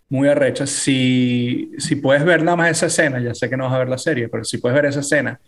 [0.09, 0.67] Muy arrecha.
[0.67, 3.87] Si, si puedes ver nada más esa escena, ya sé que no vas a ver
[3.87, 5.39] la serie, pero si puedes ver esa escena,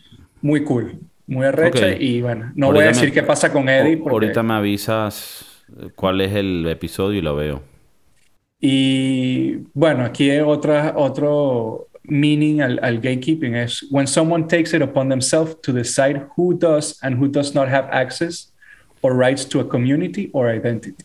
[0.41, 0.97] muy cool.
[1.27, 1.89] Muy arrecha.
[1.89, 4.01] Y bueno, no voy a decir qué pasa con Eddie.
[4.09, 7.63] Ahorita me avisas cuál es el episodio y lo veo.
[8.61, 14.81] Y bueno, aquí hay otra, otro meaning al, al, gatekeeping es when someone takes it
[14.81, 18.51] upon themselves to decide who does and who does not have access
[19.01, 21.03] or rights to a community or identity.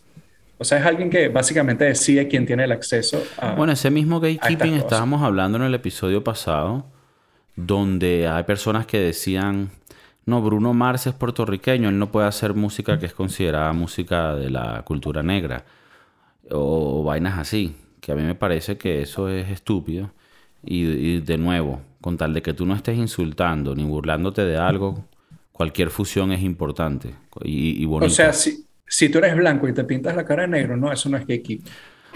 [0.59, 3.55] O sea, es alguien que básicamente decide quién tiene el acceso a.
[3.55, 6.87] Bueno, ese mismo gatekeeping estábamos hablando en el episodio pasado,
[7.57, 9.71] donde hay personas que decían.
[10.25, 14.51] No, Bruno Mars es puertorriqueño, él no puede hacer música que es considerada música de
[14.51, 15.65] la cultura negra
[16.51, 20.11] o, vainas así, que a mí me parece que eso es estúpido.
[20.67, 25.05] Y, de nuevo, con tal de que tú no estés insultando ni burlándote de algo,
[25.53, 28.07] cualquier fusión es importante y, y bonita.
[28.07, 30.93] O sea, si, si tú eres blanco y te pintas la cara de negro, no,
[30.93, 31.61] eso no es gay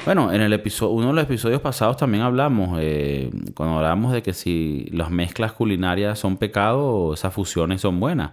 [0.04, 4.22] Bueno, en el episodio, uno de los episodios pasados también hablamos, eh, cuando hablamos de
[4.22, 8.30] que si las mezclas culinarias son pecado, esas fusiones son buenas.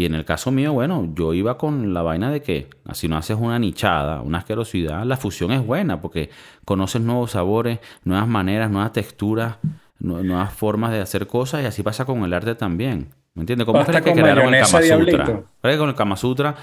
[0.00, 3.18] Y en el caso mío, bueno, yo iba con la vaina de que si no
[3.18, 6.30] haces una nichada, una asquerosidad, la fusión es buena porque
[6.64, 9.56] conoces nuevos sabores, nuevas maneras, nuevas texturas,
[9.98, 13.08] nuevas formas de hacer cosas y así pasa con el arte también.
[13.34, 13.66] ¿Me entiendes?
[13.66, 15.24] ¿Cómo crees que crearon el Kama Sutra?
[15.60, 16.56] ¿Crees que con el Kama Sutra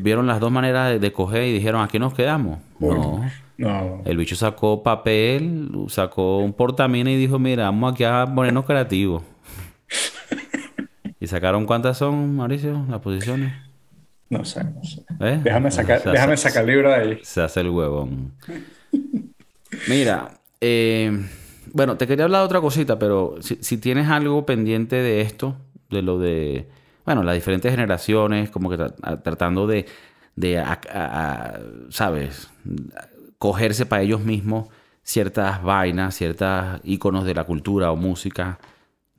[0.00, 2.58] vieron las dos maneras de, coger y dijeron, aquí nos quedamos?
[2.80, 3.24] No.
[3.56, 4.02] No.
[4.04, 9.22] El bicho sacó papel, sacó un portamina y dijo, mira, vamos aquí a ponernos creativos.
[11.20, 13.52] ¿Y sacaron cuántas son, Mauricio, las posiciones?
[14.30, 15.02] No sé, no sé.
[15.20, 15.40] ¿Eh?
[15.42, 17.18] Déjame, sacar, déjame sacar el libro de ahí.
[17.22, 18.32] Se hace el huevón.
[19.88, 21.26] Mira, eh,
[21.72, 25.56] bueno, te quería hablar de otra cosita, pero si, tienes algo pendiente de esto,
[25.90, 26.68] de lo de,
[27.04, 28.76] bueno, las diferentes generaciones, como que
[29.22, 29.86] tratando de,
[30.36, 30.62] de
[31.90, 32.48] ¿sabes?
[33.38, 34.68] Cogerse para ellos mismos
[35.02, 38.58] ciertas vainas, ciertos iconos de la cultura o música,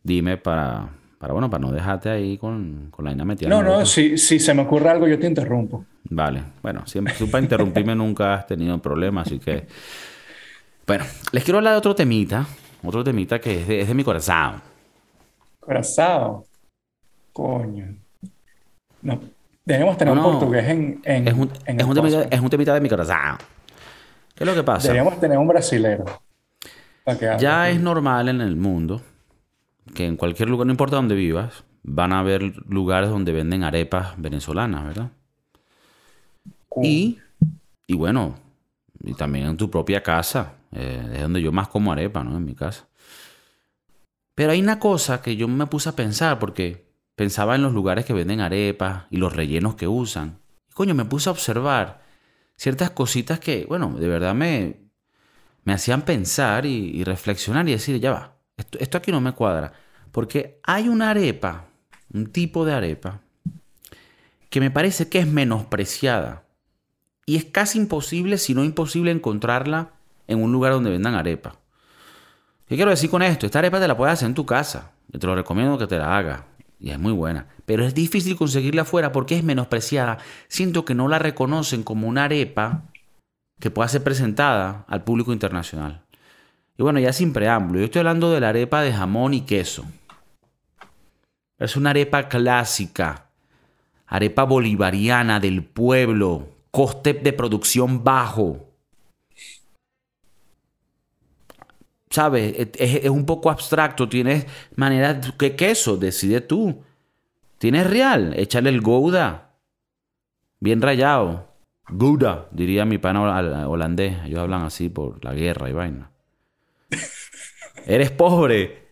[0.03, 3.49] dime para, para, bueno, para no dejarte ahí con, con la metida.
[3.49, 5.85] No, no, si, si se me ocurre algo, yo te interrumpo.
[6.05, 9.67] Vale, bueno, siempre, tú para interrumpirme nunca has tenido problemas, así que...
[10.87, 11.03] Bueno,
[11.33, 12.47] les quiero hablar de otro temita,
[12.83, 14.61] otro temita que es de, es de mi corazón.
[15.59, 16.43] Corazón.
[17.33, 17.95] Coño.
[19.01, 19.19] No,
[19.65, 22.81] debemos tener un portugués en, en, es un, es, un temita, es un temita de
[22.81, 23.37] mi corazón.
[24.35, 24.87] ¿Qué es lo que pasa?
[24.87, 26.05] Deberíamos tener un brasilero.
[27.37, 29.01] ya es normal en el mundo
[29.93, 34.13] que en cualquier lugar, no importa dónde vivas, van a haber lugares donde venden arepas
[34.17, 35.11] venezolanas, ¿verdad?
[36.81, 37.17] Y,
[37.87, 38.35] y bueno,
[39.03, 42.37] y también en tu propia casa, eh, es donde yo más como arepa, ¿no?
[42.37, 42.87] En mi casa.
[44.35, 48.05] Pero hay una cosa que yo me puse a pensar porque pensaba en los lugares
[48.05, 50.39] que venden arepas y los rellenos que usan.
[50.69, 52.01] Y coño, me puse a observar
[52.55, 54.77] ciertas cositas que, bueno, de verdad me,
[55.63, 58.38] me hacían pensar y, y reflexionar y decir, ya va,
[58.79, 59.73] esto, aquí no me cuadra.
[60.11, 61.65] Porque hay una arepa,
[62.13, 63.21] un tipo de arepa,
[64.49, 66.43] que me parece que es menospreciada.
[67.25, 69.91] Y es casi imposible, si no imposible, encontrarla
[70.27, 71.57] en un lugar donde vendan arepa.
[72.67, 73.45] ¿Qué quiero decir con esto?
[73.45, 74.91] Esta arepa te la puedes hacer en tu casa.
[75.07, 76.43] Yo te lo recomiendo que te la hagas.
[76.79, 77.47] Y es muy buena.
[77.65, 80.17] Pero es difícil conseguirla afuera porque es menospreciada.
[80.47, 82.83] Siento que no la reconocen como una arepa
[83.59, 86.05] que pueda ser presentada al público internacional.
[86.79, 89.83] Y bueno, ya sin preámbulo, yo estoy hablando de la arepa de jamón y queso.
[91.57, 93.31] Es una arepa clásica,
[94.07, 98.69] arepa bolivariana del pueblo, coste de producción bajo.
[102.09, 102.69] ¿Sabes?
[102.77, 104.45] Es, un poco abstracto, tienes
[104.77, 105.19] manera...
[105.37, 105.97] ¿Qué queso?
[105.97, 106.81] Decide tú.
[107.57, 109.57] Tienes real, échale el gouda.
[110.61, 111.49] Bien rayado.
[111.89, 114.23] Gouda, diría mi pana holandés.
[114.23, 116.11] Ellos hablan así por la guerra y vaina.
[117.85, 118.89] Eres pobre.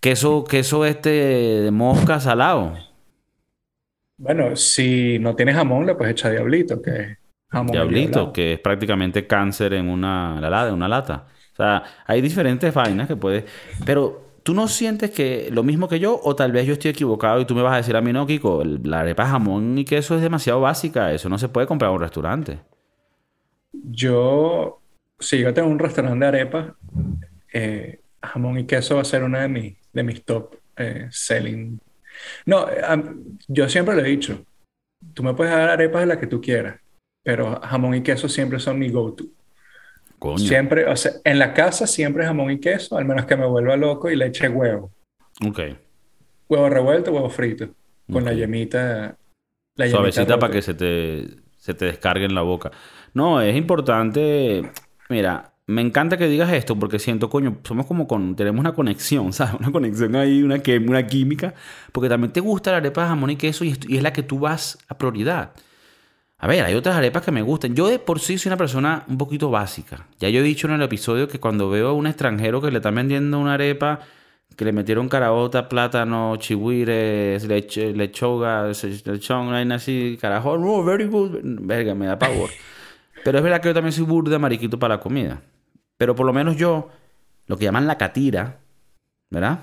[0.00, 2.74] Queso, queso este de mosca salado.
[4.16, 7.72] Bueno, si no tienes jamón, le puedes echar diablito, que es jamón.
[7.72, 11.26] Diablito, que es prácticamente cáncer en una, la, una lata.
[11.52, 13.44] O sea, hay diferentes vainas que puedes.
[13.84, 17.40] Pero tú no sientes que lo mismo que yo, o tal vez yo estoy equivocado
[17.40, 20.14] y tú me vas a decir a mí, no, Kiko, la arepa jamón y queso
[20.16, 21.12] es demasiado básica.
[21.12, 22.60] Eso no se puede comprar en un restaurante.
[23.72, 24.80] Yo
[25.18, 26.72] si yo tengo un restaurante de arepas,
[27.52, 31.80] eh, jamón y queso va a ser una de, mis, de mis top eh, selling.
[32.46, 32.66] No,
[33.46, 34.44] yo siempre lo he dicho,
[35.14, 36.80] tú me puedes dar arepas de las que tú quieras,
[37.22, 39.24] pero jamón y queso siempre son mi go-to.
[40.18, 40.38] Coño.
[40.38, 43.76] Siempre, o sea, en la casa siempre jamón y queso, al menos que me vuelva
[43.76, 44.90] loco y le eche huevo.
[45.46, 45.60] Ok.
[46.48, 47.68] Huevo revuelto, huevo frito.
[48.10, 49.16] Con la yemita.
[49.76, 51.26] La Suavecita para que se te,
[51.56, 52.72] se te descargue en la boca.
[53.14, 54.62] No, es importante.
[55.08, 58.36] Mira, me encanta que digas esto porque siento, coño, somos como con.
[58.36, 59.54] Tenemos una conexión, ¿sabes?
[59.60, 61.54] Una conexión ahí, una, una química.
[61.92, 64.38] Porque también te gusta la arepa jamón y queso y, y es la que tú
[64.38, 65.52] vas a prioridad.
[66.40, 67.74] A ver, hay otras arepas que me gustan.
[67.74, 70.06] Yo de por sí soy una persona un poquito básica.
[70.20, 72.78] Ya yo he dicho en el episodio que cuando veo a un extranjero que le
[72.78, 74.00] están vendiendo una arepa
[74.56, 78.66] que le metieron caraota, plátano, chihuires, leche, lechoga,
[79.04, 81.38] lechón, vaina así, carajo, no, very good.
[81.42, 82.50] Verga, me da pavor.
[83.24, 85.42] Pero es verdad que yo también soy burda mariquito para la comida.
[85.96, 86.90] Pero por lo menos yo,
[87.46, 88.60] lo que llaman la catira,
[89.30, 89.60] ¿verdad?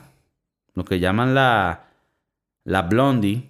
[0.73, 1.87] Lo que llaman la,
[2.63, 3.49] la blondie,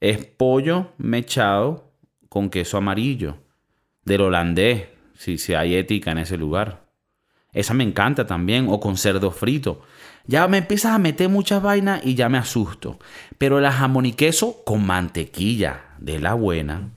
[0.00, 1.90] es pollo mechado
[2.28, 3.36] con queso amarillo.
[4.04, 6.86] Del holandés, si, si hay ética en ese lugar.
[7.52, 8.66] Esa me encanta también.
[8.68, 9.82] O con cerdo frito.
[10.26, 12.98] Ya me empiezas a meter muchas vainas y ya me asusto.
[13.38, 16.90] Pero la jamón y queso con mantequilla de la buena.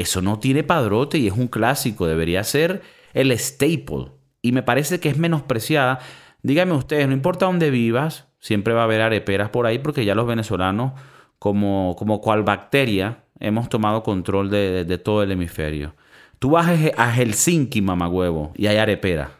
[0.00, 2.06] Eso no tiene padrote y es un clásico.
[2.06, 2.82] Debería ser
[3.14, 4.12] el staple.
[4.42, 5.98] Y me parece que es menospreciada.
[6.42, 10.14] Díganme ustedes, no importa dónde vivas, siempre va a haber areperas por ahí porque ya
[10.14, 10.92] los venezolanos,
[11.38, 15.94] como, como cual bacteria, hemos tomado control de, de- de todo el hemisferio.
[16.38, 19.30] Tú vas a He- a Helsinki, mamagüevo, y hay areperas.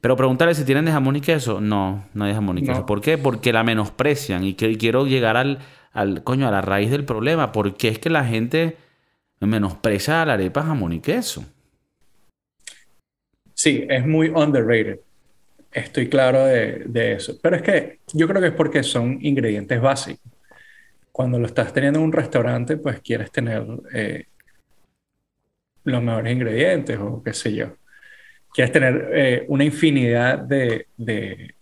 [0.00, 2.68] Pero preguntarle si tienen de jamón y queso, no, no hay jamón y No.
[2.72, 2.86] queso.
[2.86, 3.16] ¿Por qué?
[3.18, 5.58] Porque la menosprecian y, que- y quiero llegar al,
[5.92, 7.52] al, coño, a la raíz del problema.
[7.52, 8.76] Porque es que la gente
[9.40, 11.44] menosprecia la arepa jamón y queso.
[13.54, 15.00] Sí, es muy underrated.
[15.70, 17.38] Estoy claro de, de eso.
[17.42, 20.30] Pero es que yo creo que es porque son ingredientes básicos.
[21.12, 24.26] Cuando lo estás teniendo en un restaurante, pues quieres tener eh,
[25.84, 27.76] los mejores ingredientes o qué sé yo.
[28.52, 31.54] Quieres tener eh, una infinidad de, de,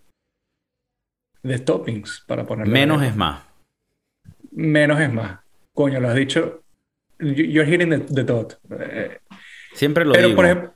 [1.43, 2.73] de toppings para ponerle.
[2.73, 3.43] Menos es más.
[4.51, 5.41] Menos es más.
[5.75, 6.62] Coño, lo has dicho.
[7.23, 8.59] You- You're hitting the, the dot.
[9.75, 10.37] Siempre lo pero, digo.
[10.37, 10.73] por ejemplo,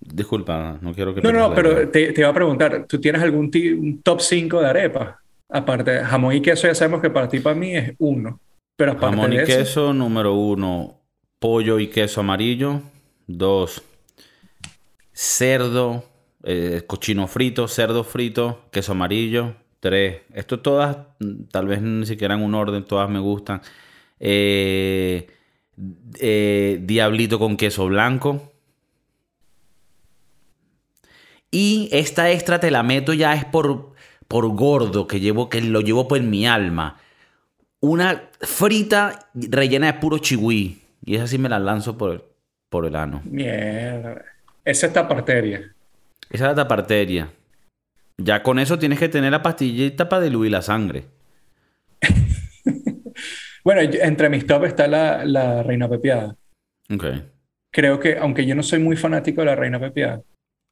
[0.00, 3.50] Disculpa, no quiero que No, no, pero te, te iba a preguntar, ¿tú tienes algún
[3.78, 5.16] un top 5 de arepas?
[5.48, 8.40] Aparte, jamón y queso ya sabemos que para ti, para mí es uno.
[8.76, 10.98] Pero aparte Jamón y eso, queso, número uno.
[11.38, 12.80] Pollo y queso amarillo.
[13.26, 13.82] Dos.
[15.12, 16.04] Cerdo.
[16.44, 19.54] eh, cochino frito, cerdo frito, queso amarillo.
[19.78, 20.22] Tres.
[20.34, 23.60] Esto todas, mm, tal vez ni siquiera en un orden, todas me gustan.
[24.18, 25.26] Eh,
[26.18, 28.52] eh, diablito con queso blanco.
[31.50, 33.92] Y esta extra te la meto ya es por,
[34.26, 36.98] por gordo, que, llevo, que lo llevo por mi alma.
[37.80, 40.80] Una frita rellena de puro chihui.
[41.04, 42.22] Y esa sí me la lanzo por el,
[42.68, 43.20] por el ano.
[43.24, 44.24] mierda.
[44.64, 45.74] Esa es taparteria.
[46.30, 47.30] Esa es la taparteria.
[48.18, 51.04] Ya con eso tienes que tener la pastillita para diluir la sangre.
[53.64, 56.36] Bueno, entre mis top está la, la reina pepiada.
[56.92, 57.04] Ok.
[57.72, 60.22] Creo que, aunque yo no soy muy fanático de la reina pepiada,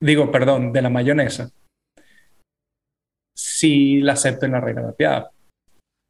[0.01, 1.51] digo, perdón, de la mayonesa,
[3.35, 5.31] sí la acepto en la reina pepiada.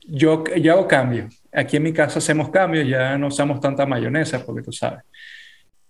[0.07, 1.43] Yo, yo hago cambios.
[1.53, 5.05] Aquí en mi casa hacemos cambios, ya no usamos tanta mayonesa, porque tú sabes.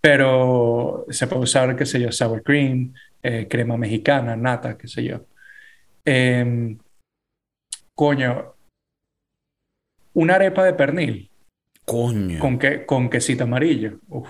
[0.01, 5.05] Pero se puede usar, qué sé yo, sour cream, eh, crema mexicana, nata, qué sé
[5.05, 5.27] yo.
[6.05, 6.79] Em,
[7.95, 8.55] coño,
[10.15, 11.31] una arepa de pernil
[11.85, 12.39] Coño.
[12.41, 13.99] con, que, con quesito amarillo.
[14.09, 14.29] Uf.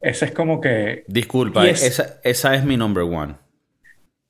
[0.00, 3.34] Ese es como que, Disculpa, es- esa, esa es mi number one.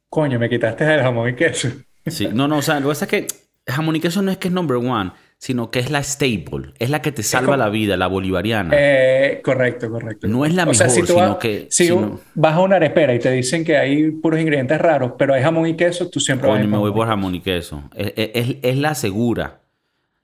[0.09, 1.69] coño, me quitaste el jamón y queso.
[2.07, 2.29] Sí.
[2.33, 3.27] No, no, o sea, lo que pasa es que
[3.69, 6.73] jamón y queso no es que es number one, sino que es la staple.
[6.79, 8.71] Es la que te salva como- la vida, la bolivariana.
[8.75, 10.29] Eh, correcto, correcto.
[10.29, 12.61] No es la O sea, mejor, si tú sino vas- que- Si sino- vas a
[12.61, 16.09] una arepera y te dicen que hay puros ingredientes raros, pero hay jamón y queso,
[16.09, 17.83] tú siempre vas a me voy por jamón y queso.
[17.95, 19.61] Es, es- es- es la segura.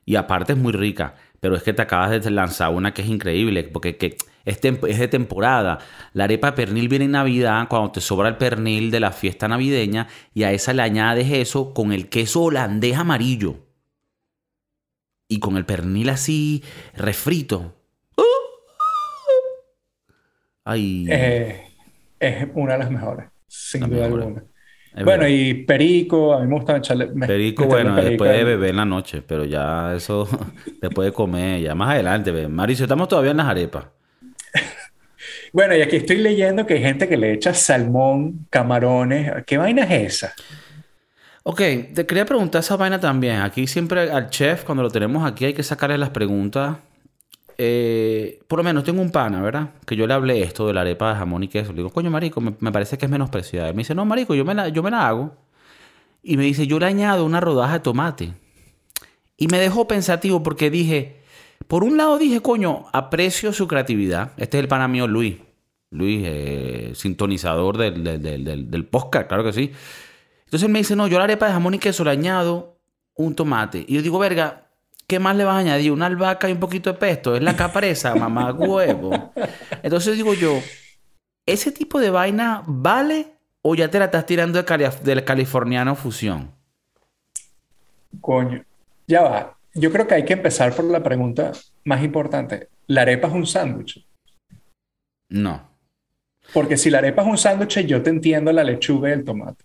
[0.04, 1.14] Y aparte es muy rica.
[1.40, 3.64] Pero es que te acabas de lanzar una que es increíble.
[3.64, 5.78] Porque que es, de temporada.
[6.12, 7.68] La arepa de pernil viene en Navidad.
[7.68, 10.08] Cuando te sobra el pernil de la fiesta navideña.
[10.34, 13.56] Y a esa le añades eso con el queso holandés amarillo.
[15.28, 16.62] Y con el pernil así
[16.94, 17.74] refrito.
[20.64, 21.06] Ay.
[21.10, 21.62] Eh,
[22.18, 24.22] es una de las mejores, sin La duda mejor.
[24.22, 24.44] alguna.
[24.94, 25.28] Es Bueno, verdad.
[25.36, 27.06] y perico, a mí me gusta echarle...
[27.14, 30.28] me- Perico, bueno, perico después de beber en la noche, pero ya eso
[30.80, 32.30] después de comer, ya más adelante.
[32.30, 32.48] ve.
[32.48, 33.86] Mauricio, estamos todavía en las arepas.
[35.52, 39.30] Bueno, y aquí estoy leyendo que hay gente que le echa salmón, camarones.
[39.46, 40.34] ¿Qué vaina es esa?
[41.44, 41.60] Ok,
[41.94, 43.40] te quería preguntar esa vaina también.
[43.40, 46.78] Aquí siempre al chef, cuando lo tenemos aquí, hay que sacarle las preguntas.
[47.64, 49.70] Eh, por lo menos tengo un pana, ¿verdad?
[49.86, 51.70] Que yo le hablé esto de la arepa de jamón y queso.
[51.70, 53.68] Le digo, coño, marico, me, parece que es menospreciada.
[53.68, 55.36] Él me dice, no, marico, yo me, la, yo me la hago.
[56.24, 58.32] Y me dice, yo le añado una rodaja de tomate.
[59.36, 61.22] Y me dejó pensativo porque dije,
[61.68, 64.32] por un lado dije, coño, aprecio su creatividad.
[64.38, 65.36] Este es el pana mío, Luis.
[65.90, 69.70] Luis, eh, sintonizador del, del, del, del podcast, claro que sí.
[70.46, 72.80] Entonces me dice, no, yo la arepa de jamón y queso le añado
[73.14, 73.84] un tomate.
[73.86, 74.71] Y yo digo, verga,
[75.12, 75.92] ¿qué más le vas a añadir?
[75.92, 77.36] Una albahaca y un poquito de pesto.
[77.36, 79.10] Es la capresa, mamá huevo.
[79.82, 80.58] Entonces digo yo,
[81.44, 83.26] ¿ese tipo de vaina vale
[83.60, 86.52] o ya te la estás tirando de cali- del californiano fusión?
[88.22, 88.64] Coño,
[89.06, 89.58] ya va.
[89.74, 91.52] Yo creo que hay que empezar por la pregunta
[91.84, 92.70] más importante.
[92.86, 94.06] ¿La arepa es un sándwich?
[95.28, 95.68] No.
[96.54, 99.62] Porque si la arepa es un sándwich, yo te entiendo la lechuga y el tomate.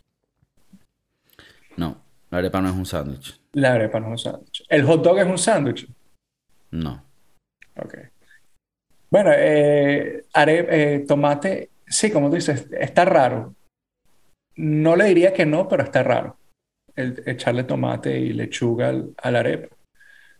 [1.77, 3.39] No, la arepa no es un sándwich.
[3.57, 4.63] La arepa no es un sándwich.
[4.69, 5.87] ¿El hot dog es un sándwich?
[6.71, 7.03] No.
[7.77, 7.95] Ok.
[9.09, 13.55] Bueno, eh, are- eh, tomate, sí, como tú dices, está raro.
[14.57, 16.37] No le diría que no, pero está raro.
[16.95, 19.75] El, echarle tomate y lechuga al- a la arepa.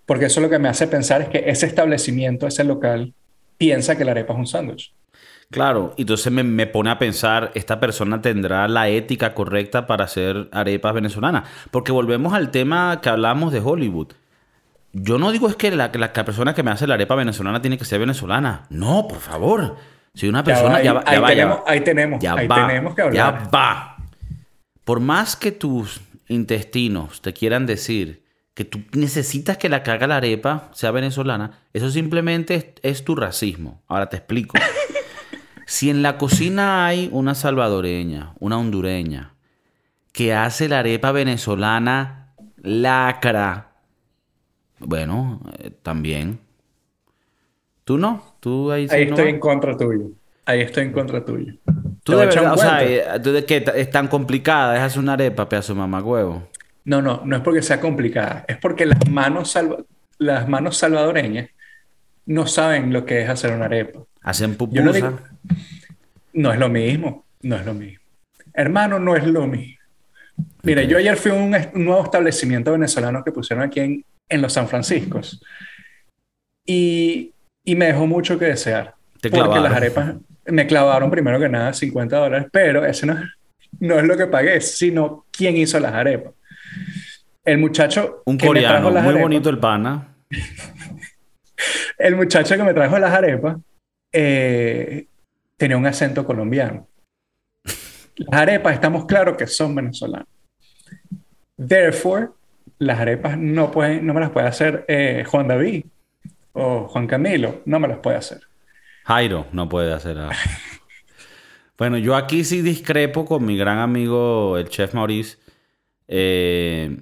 [0.05, 3.13] Porque eso lo que me hace pensar es que ese establecimiento, ese local,
[3.57, 4.93] piensa que la arepa es un sándwich.
[5.49, 10.03] Claro, y entonces me, me pone a pensar, ¿esta persona tendrá la ética correcta para
[10.03, 11.47] hacer arepas venezolanas?
[11.71, 14.09] Porque volvemos al tema que hablamos de Hollywood.
[14.91, 17.61] Yo no digo es que la, la, la persona que me hace la arepa venezolana
[17.61, 18.63] tiene que ser venezolana.
[18.69, 19.77] No, por favor.
[20.13, 20.69] Si una Ya persona...
[20.71, 21.63] va, ahí, ya va, ahí ya tenemos, va.
[21.67, 23.15] ahí tenemos, Ya ahí va, tenemos que hablar.
[23.43, 23.97] Ya va.
[24.83, 30.17] Por más que tus intestinos te quieran decir que tú necesitas que la haga la
[30.17, 33.83] arepa sea venezolana, eso simplemente es, es tu racismo.
[33.87, 34.57] Ahora te explico.
[35.68, 39.36] Si en la cocina hay una salvadoreña, una hondureña,
[40.13, 43.76] que hace la arepa venezolana lacra,
[44.80, 46.39] bueno, eh, también.
[47.84, 48.36] ¿Tú no?
[48.39, 49.30] ¿Tú ahí, sí Ahí no estoy vas?
[49.30, 50.11] en contra tuyo.
[50.45, 51.53] Ahí estoy en contra tuyo.
[52.03, 53.63] Tú de verdad, o sea, eh, ¿tú de qué?
[53.76, 56.43] Es tan complicada, es hacer una arepa, pedazo de mamagüevo.
[56.86, 59.84] No, no, no es porque sea complicada, es porque las manos, salva-
[60.20, 61.49] las manos salvadoreñas
[62.26, 64.01] no saben lo que es hacer una arepa.
[64.28, 64.82] Hacen pupusa.
[64.84, 65.19] no digo,
[66.34, 68.03] no es lo mismo, no es lo mismo.
[68.53, 69.78] Hermano, no es lo mismo.
[70.63, 74.51] Mira, yo ayer fui a un, nuevo establecimiento venezolano que pusieron aquí en, en los
[74.51, 75.41] San Franciscos
[76.65, 77.32] y,
[77.65, 78.95] y me dejó mucho que desear.
[79.21, 79.63] Te porque clavaron.
[79.63, 80.15] las arepas
[80.45, 83.17] me clavaron primero que nada 50 dólares, pero ese no,
[83.80, 86.34] no es lo que pagué, sino quién hizo las arepas.
[87.45, 90.15] El muchacho Un que me trajo coreano, las muy arepas- bonito el pana.
[91.97, 93.55] el muchacho que me trajo las arepas
[94.11, 95.07] eh,
[95.57, 96.87] tenía un acento colombiano.
[98.15, 100.27] Las arepas estamos claros que son venezolanas.
[101.57, 102.29] Therefore,
[102.79, 105.85] las arepas no, pueden, no me las puede hacer eh, Juan David
[106.53, 108.41] o Juan Camilo, no me las puede hacer.
[109.05, 110.35] Jairo no puede hacer nada.
[111.77, 115.37] bueno, yo aquí sí discrepo con mi gran amigo, el chef Maurice.
[116.07, 116.97] Eh,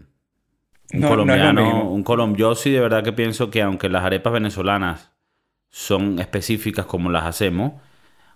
[0.93, 4.33] un No, colombiano, un colom yo sí de verdad que pienso que aunque las arepas
[4.33, 5.14] venezolanas
[5.76, 7.73] son específicas como las hacemos,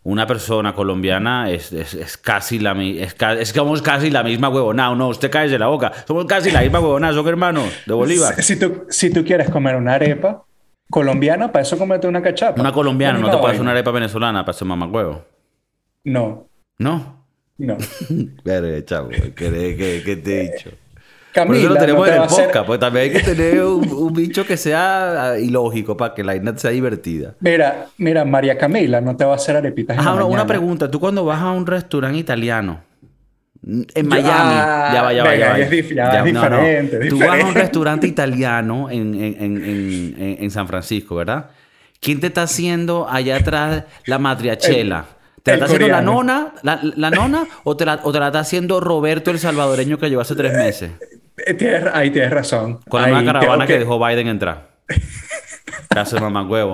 [0.03, 4.93] una persona colombiana es, es, es casi la es, es somos casi la misma huevona.
[4.93, 5.93] No, usted cae de la boca.
[6.05, 8.41] Somos casi la misma huevona, son hermanos de Bolívar.
[8.43, 10.43] Si tú, si tú quieres comer una arepa
[10.89, 12.59] colombiana, para eso comete una cachapa.
[12.59, 13.61] Una colombiana no te puede hacer vaina.
[13.61, 15.23] una arepa venezolana para hacer mamagüevo.
[16.03, 17.25] No, No.
[17.57, 17.77] no.
[18.43, 20.71] Verga, chavo, ¿qué, qué, qué te he dicho?
[21.33, 23.11] Por Camila, eso lo tenemos no te en el a hacer- podcast, porque también hay
[23.11, 27.35] que tener un, un bicho que sea ah, ilógico para que la vaina sea divertida.
[27.39, 30.33] Mira, mira, María Camila no te va a hacer arepitas en Ajá, la una, una
[30.43, 30.47] mañana.
[30.47, 30.89] pregunta.
[30.91, 32.81] Tú cuando vas a un restaurante italiano
[33.61, 35.59] en Miami, ah, ya va, ya va, venga, ya va.
[35.59, 36.57] es dif- ya es no, no.
[36.57, 37.59] diferente, es Tú vas a un diferente.
[37.61, 41.51] restaurante italiano en, en, en, en, en- en San Francisco, ¿verdad?
[42.01, 45.05] ¿Quién te está haciendo allá atrás la matriachela?
[45.43, 46.13] ¿Te la está haciendo la coreano.
[46.23, 49.97] nona, la, la nona o, te la, o te la está haciendo Roberto el salvadoreño
[49.97, 50.91] que llegó hace tres meses?
[51.45, 52.79] Eh, tienes- ahí tienes razón.
[52.87, 54.69] Con la Ahí caravana que dejó Biden entrar.
[55.89, 56.73] Caso de mamagüevo.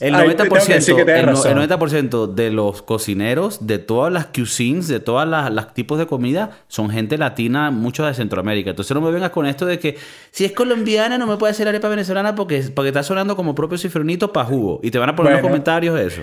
[0.00, 3.66] El Ay, te tengo que 90%, decir que tienes el, el 90% de los cocineros,
[3.66, 8.06] de todas las cuisines, de todas las, las tipos de comida, son gente latina, muchos
[8.08, 8.70] de Centroamérica.
[8.70, 9.96] Entonces no me vengas con esto de que
[10.32, 13.78] si es colombiana no me puede hacer arepa venezolana porque, porque está sonando como propio
[13.78, 14.80] cifronito para jugo.
[14.82, 16.22] Y te van a poner en los comentarios eso.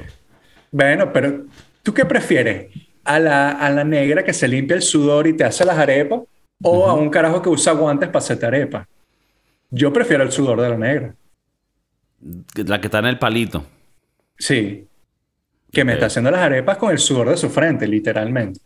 [0.72, 1.46] Bueno, pero
[1.82, 2.68] ¿tú qué prefieres?
[3.06, 6.22] ¿A la, a la negra que se limpia el sudor y te hace las arepas?
[6.64, 8.88] ¿O a un carajo que usa guantes para hacerte arepas?
[9.70, 11.16] Yo prefiero el sudor de la negra.
[12.56, 13.66] La que está en el palito.
[14.38, 14.88] Sí.
[15.72, 18.60] Que me está haciendo las arepas con el sudor de su frente, literalmente.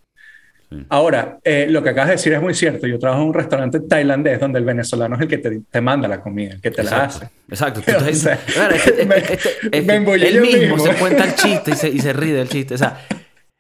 [0.90, 2.88] Ahora, eh, lo que acabas de decir es muy cierto.
[2.88, 6.10] Yo trabajo en un restaurante tailandés donde el venezolano es el que te, te manda
[6.10, 7.30] la comida, el que te la hace.
[7.48, 7.80] Exacto.
[7.88, 12.74] Estás diciendo, él mismo, se cuenta el chiste y se, y se ríe del chiste.
[12.74, 13.00] O sea,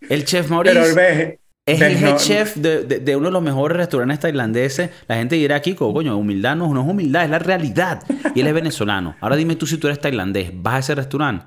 [0.10, 0.82] el chef Mauricio...
[0.94, 1.38] Pero
[1.68, 4.90] es el head chef de, de, uno de los mejores restaurantes tailandeses.
[5.08, 8.02] La gente dirá aquí, coño, humildad no, no es humildad, es la realidad.
[8.34, 9.16] Y él es venezolano.
[9.20, 11.46] Ahora dime tú si tú eres tailandés, vas a ese restaurante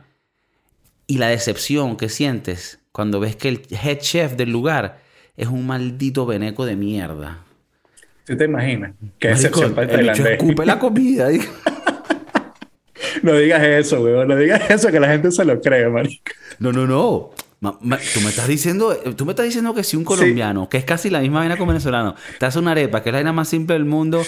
[1.11, 5.01] y la decepción que sientes cuando ves que el head chef del lugar
[5.37, 7.39] es un maldito veneco de mierda.
[8.25, 8.93] ¿Tú te imaginas?
[9.18, 10.39] Qué decepción para el tailandés.
[10.39, 11.29] escupe la comida.
[13.25, 14.29] no digas eso, weón.
[14.29, 16.31] No digas eso, que la gente se lo cree, marico.
[16.61, 17.31] No, no, no.
[17.61, 21.11] Tú me estás diciendo, tú me estás diciendo que si un colombiano, que es casi
[21.11, 23.75] la misma vaina como venezolano, te hace una arepa, que es la vaina más simple
[23.75, 24.23] del mundo,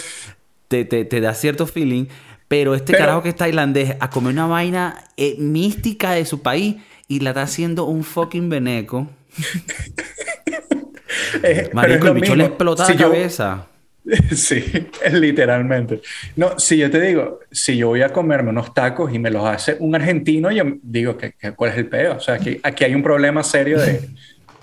[0.69, 2.07] te, te, te da cierto feeling,
[2.49, 6.77] pero este carajo que es tailandés a comer una vaina eh, mística de su país
[7.09, 9.09] y la está haciendo un fucking veneco.
[11.73, 13.67] Marico, el bicho le explota la cabeza.
[14.35, 14.65] Sí,
[15.13, 16.01] literalmente.
[16.37, 19.45] No, si yo te digo, si yo voy a comerme unos tacos y me los
[19.45, 22.17] hace un argentino, yo digo, que, ¿cuál es el peor?
[22.17, 24.09] O sea, aquí, aquí hay un problema serio de,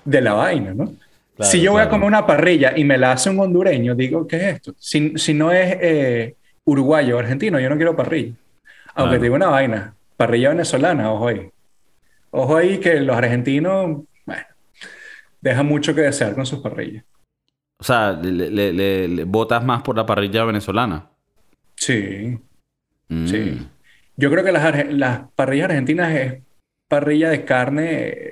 [0.05, 0.93] de la vaina, ¿no?
[1.41, 4.35] si yo voy a comer una parrilla y me la hace un hondureño, digo, ¿qué
[4.35, 4.73] es esto?
[4.77, 6.35] Si, si no es eh,
[6.65, 8.33] uruguayo o argentino, yo no quiero parrilla.
[8.95, 11.49] Aunque te digo una vaina, parrilla venezolana, ojo ahí.
[12.31, 14.43] Ojo ahí que los argentinos, bueno,
[15.39, 17.05] dejan mucho que desear con sus parrillas.
[17.79, 21.07] O sea, le, votas más por la parrilla venezolana.
[21.75, 22.37] Sí.
[23.07, 23.27] Mm.
[23.27, 23.67] Sí.
[24.17, 26.43] Yo creo que las, las, parrillas argentinas es
[26.89, 28.25] parrilla de carne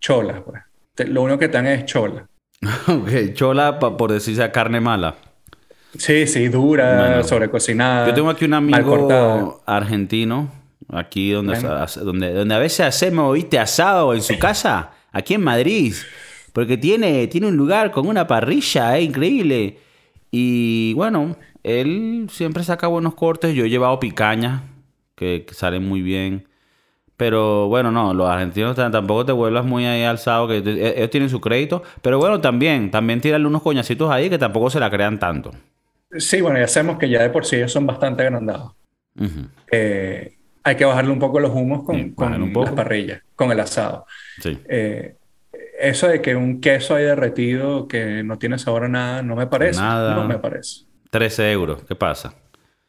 [0.00, 0.44] chola.
[0.44, 1.08] Pues.
[1.08, 2.28] Lo único que están es chola.
[2.88, 5.16] ok, chola por decirse carne mala.
[5.96, 8.08] Sí, sí, dura, sobrecocinada.
[8.08, 10.50] Yo tengo aquí un amigo argentino,
[10.88, 11.58] aquí donde,
[12.02, 15.94] donde, donde a veces hacemos, viste, asado en su casa, aquí en Madrid.
[16.54, 19.76] Porque tiene, tiene un lugar con una parrilla, es increíble.
[20.30, 23.56] Y bueno, él siempre saca buenos cortes.
[23.56, 24.62] Yo he llevado picañas,
[25.16, 26.46] que, salen muy bien.
[27.16, 31.28] Pero bueno, no, los argentinos tampoco te vuelvas muy ahí alzado, que e, ellos tienen
[31.28, 31.82] su crédito.
[32.02, 35.50] Pero bueno, también, también tirarle unos coñacitos ahí que tampoco se la crean tanto.
[36.16, 38.74] Sí, bueno, ya sabemos que ya de por sí ellos son bastante agrandados.
[39.72, 44.06] Eh, hay que bajarle un poco los humos con, con las parrillas, con el asado.
[44.40, 44.56] Sí.
[44.68, 45.16] Eh,
[45.78, 49.46] eso de que un queso hay derretido que no tiene sabor a nada, no me
[49.46, 49.80] parece.
[49.80, 50.14] Nada.
[50.14, 50.86] No me parece.
[51.10, 52.34] 13 euros, ¿qué pasa?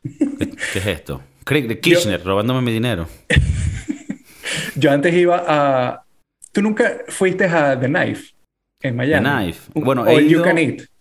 [0.02, 1.22] ¿Qué, es esto?
[1.46, 3.08] Kirchner robándome mi dinero.
[4.76, 6.06] Yo antes iba a.
[6.52, 8.34] ¿Tú nunca fuiste a The Knife
[8.82, 9.24] en Miami?
[9.24, 9.72] The Knife.
[9.74, 10.44] Bueno, he ido,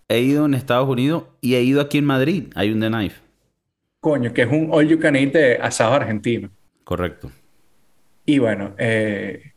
[0.09, 2.53] he ido en Estados Unidos y he ido aquí en Madrid.
[2.55, 3.21] Hay un The Knife.
[4.01, 6.51] Coño, que es un all you can eat de asado argentino.
[6.85, 7.31] Correcto.
[8.27, 9.54] Y bueno, eh,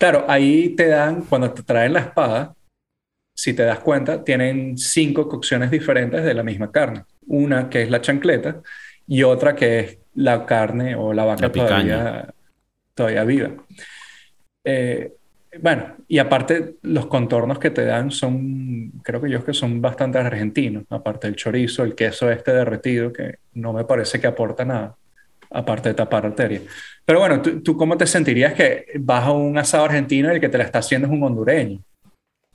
[0.00, 2.54] claro, ahí te dan, cuando te traen la espada,
[3.36, 7.04] si te das cuenta, tienen cinco cocciones diferentes de la misma carne.
[7.26, 8.62] Una que es la chancleta
[9.06, 12.32] y otra que es la carne o la vaca todavía,
[12.94, 13.50] todavía viva.
[14.64, 15.12] Eh,
[15.60, 20.18] bueno, y aparte los contornos que te dan son, creo que yo que son bastante
[20.18, 24.96] argentinos, aparte del chorizo, el queso este derretido, que no me parece que aporta nada,
[25.50, 26.62] aparte de tapar arteria.
[27.04, 30.48] Pero bueno, ¿tú, cómo te sentirías que vas a un asado argentino y el que
[30.48, 31.80] te la está haciendo es un hondureño?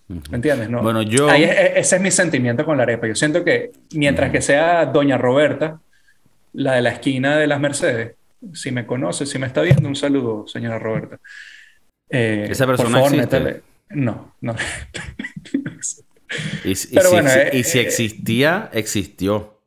[0.08, 0.70] ¿Me entiendes?
[0.70, 0.82] No.
[0.82, 1.30] Bueno, yo...
[1.32, 3.08] ese es mi sentimiento con la arepa.
[3.08, 5.82] Yo siento que mientras que sea Doña Roberta,
[6.54, 8.16] la de la esquina de las Mercedes,
[8.54, 11.20] si me conoce, si me está viendo, un saludo, señora Roberta.
[12.10, 13.62] Eh, Esa persona existe.
[13.90, 14.56] No, no.
[16.64, 19.62] y, si, eh, eh, existía, existió.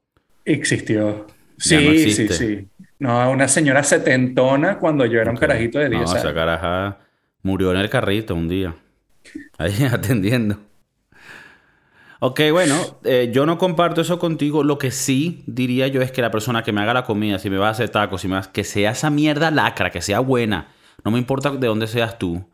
[0.44, 1.26] Existió.
[1.56, 2.68] Sí, sí, sí.
[2.98, 6.98] No, una señora setentona cuando yo era un carajito de 10 no, esa caraja
[7.42, 8.74] murió en el carrito un día.
[9.56, 10.58] Ahí atendiendo.
[12.20, 12.74] Ok, bueno,
[13.30, 14.64] yo no comparto eso contigo.
[14.64, 17.48] Lo que sí diría yo es que la persona que me haga la comida, si
[17.48, 20.66] me va a hacer tacos, si me que sea esa mierda lacra, que sea buena
[21.04, 22.44] no me importa de dónde seas tú.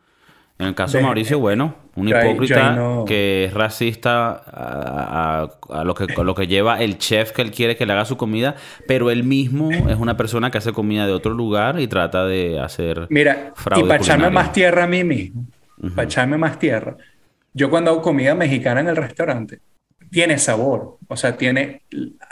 [0.57, 6.33] En el caso de Mauricio, bueno, un hipócrita que es racista a, lo que, lo
[6.33, 8.55] que lleva el chef que él quiere que le haga su comida,
[8.87, 12.59] pero él mismo es una persona que hace comida de otro lugar y trata de
[12.59, 15.45] hacer Mira, y para echarme más tierra a mí mismo,
[15.93, 16.95] para echarme más tierra,
[17.53, 19.59] yo cuando hago comida mexicana en el restaurante,
[20.09, 21.81] tiene sabor, o sea, tiene,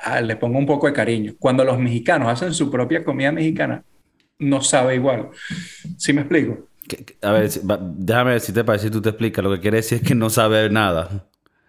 [0.03, 1.34] ah, le pongo un poco de cariño.
[1.38, 3.84] Cuando los mexicanos hacen su propia comida mexicana,
[4.39, 5.30] no sabe igual.
[5.97, 6.69] ¿Sí me explico?
[7.21, 7.49] A ver,
[7.95, 9.43] déjame ver si te parece si tú te explicas.
[9.43, 11.27] Lo que quiere decir es que no sabe nada.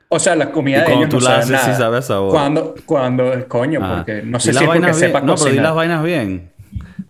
[0.08, 2.30] O sea, la comida de ellos tú no la haces, sí sabe sabor.
[2.30, 6.04] Cuando, cuando, coño, porque no sé si es porque sepa No, pero di las vainas
[6.04, 6.52] bien.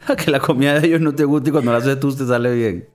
[0.24, 2.54] que la comida de ellos no te gusta y cuando la haces tú te sale
[2.54, 2.88] bien.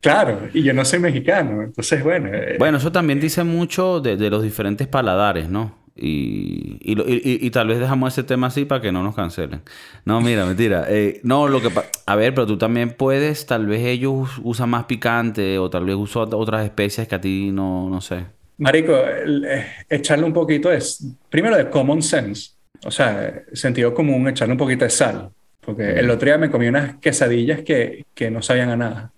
[0.00, 2.28] Claro, y yo no soy mexicano, entonces bueno.
[2.32, 5.74] eh, Bueno, eso también dice mucho de, de los diferentes paladares, ¿no?
[5.96, 9.62] Y, y, y- y- tal vez dejamos ese tema así para que no nos cancelen.
[10.04, 10.84] No, mira, mentira.
[10.88, 11.70] Eh, no, lo que...
[12.06, 15.84] A ver, pero tú también puedes, tal vez ellos us- usan más picante o tal
[15.86, 18.26] vez usan otras especias que a ti no, no sé.
[18.58, 20.82] Marico, eh, echarle un poquito de,
[21.28, 22.52] primero de common sense,
[22.84, 25.30] o sea, sentido común, echarle un poquito de sal,
[25.60, 29.12] porque el otro día me comí unas quesadillas que, que no sabían a nada.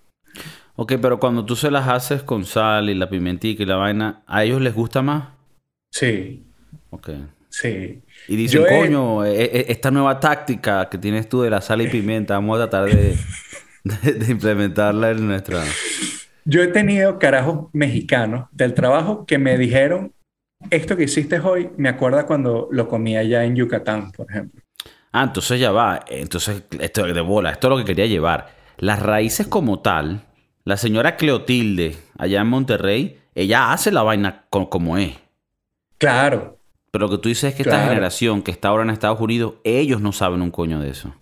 [0.77, 4.23] Ok, pero cuando tú se las haces con sal y la pimentica y la vaina,
[4.27, 5.29] ¿a ellos les gusta más?
[5.91, 6.48] Sí,
[6.91, 7.11] Ok.
[7.49, 8.03] sí.
[8.29, 11.81] Y dicen, Yo coño, e- e- esta nueva táctica que tienes tú de la sal
[11.83, 13.17] y pimienta, vamos a tratar de,
[13.85, 15.65] de- de implementarla en nuestra...
[16.45, 20.13] Yo he tenido carajos mexicanos del trabajo que me dijeron,
[20.71, 24.63] esto que hiciste hoy me acuerda cuando lo comí allá en Yucatán, por ejemplo.
[25.13, 26.01] Ah, entonces ya va.
[26.09, 28.51] Entonces, esto de bola, esto es lo que quería llevar.
[28.79, 30.23] Las raíces como tal,
[30.65, 35.17] la señora Cleotilde, allá en Monterrey, ella hace la vaina co- como es.
[35.99, 36.58] Claro,
[36.91, 39.55] Pero lo que tú dices es que esta generación que está ahora en Estados Unidos,
[39.65, 41.15] ellos no saben un coño de eso.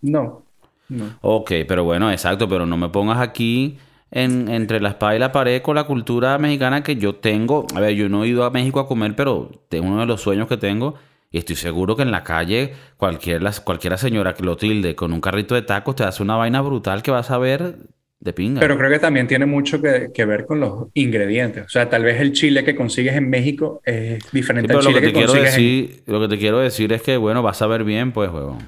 [0.00, 0.42] no,
[0.88, 1.18] no.
[1.20, 3.78] Ok, pero bueno, exacto, pero no me pongas aquí
[4.10, 7.66] en, entre la espada y la pared con la cultura mexicana que yo tengo.
[7.74, 10.20] A ver, yo no he ido a México a comer, pero es uno de los
[10.20, 10.94] sueños que tengo.
[11.30, 15.62] Y estoy seguro que en la calle cualquier, cualquiera señora Clotilde con un carrito de
[15.62, 17.78] tacos te hace una vaina brutal que vas a ver
[18.20, 18.60] de pinga.
[18.60, 21.66] Pero creo que también tiene mucho que, que ver con los ingredientes.
[21.66, 25.06] O sea, tal vez el chile que consigues en México es diferente al chile que
[25.08, 25.44] que, te consigues en...
[25.44, 28.58] decir, lo que te quiero decir es que, bueno, vas a ver bien, pues, huevón.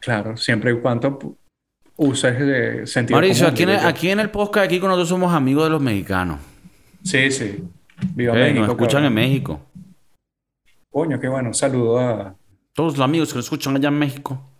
[0.00, 1.36] Claro, siempre y cuando
[1.96, 5.32] uses eh, sentido Mauricio, común, aquí en, el, aquí en podcast, aquí con nosotros somos
[5.32, 6.40] amigos de los mexicanos.
[7.02, 7.62] Sí, sí.
[8.14, 9.06] Viva Eh, México, nos escuchan cabrón.
[9.06, 9.60] en México.
[10.90, 11.48] Coño, qué bueno.
[11.48, 12.36] Un saludo a...
[12.74, 14.51] Todos los amigos que nos escuchan allá en México.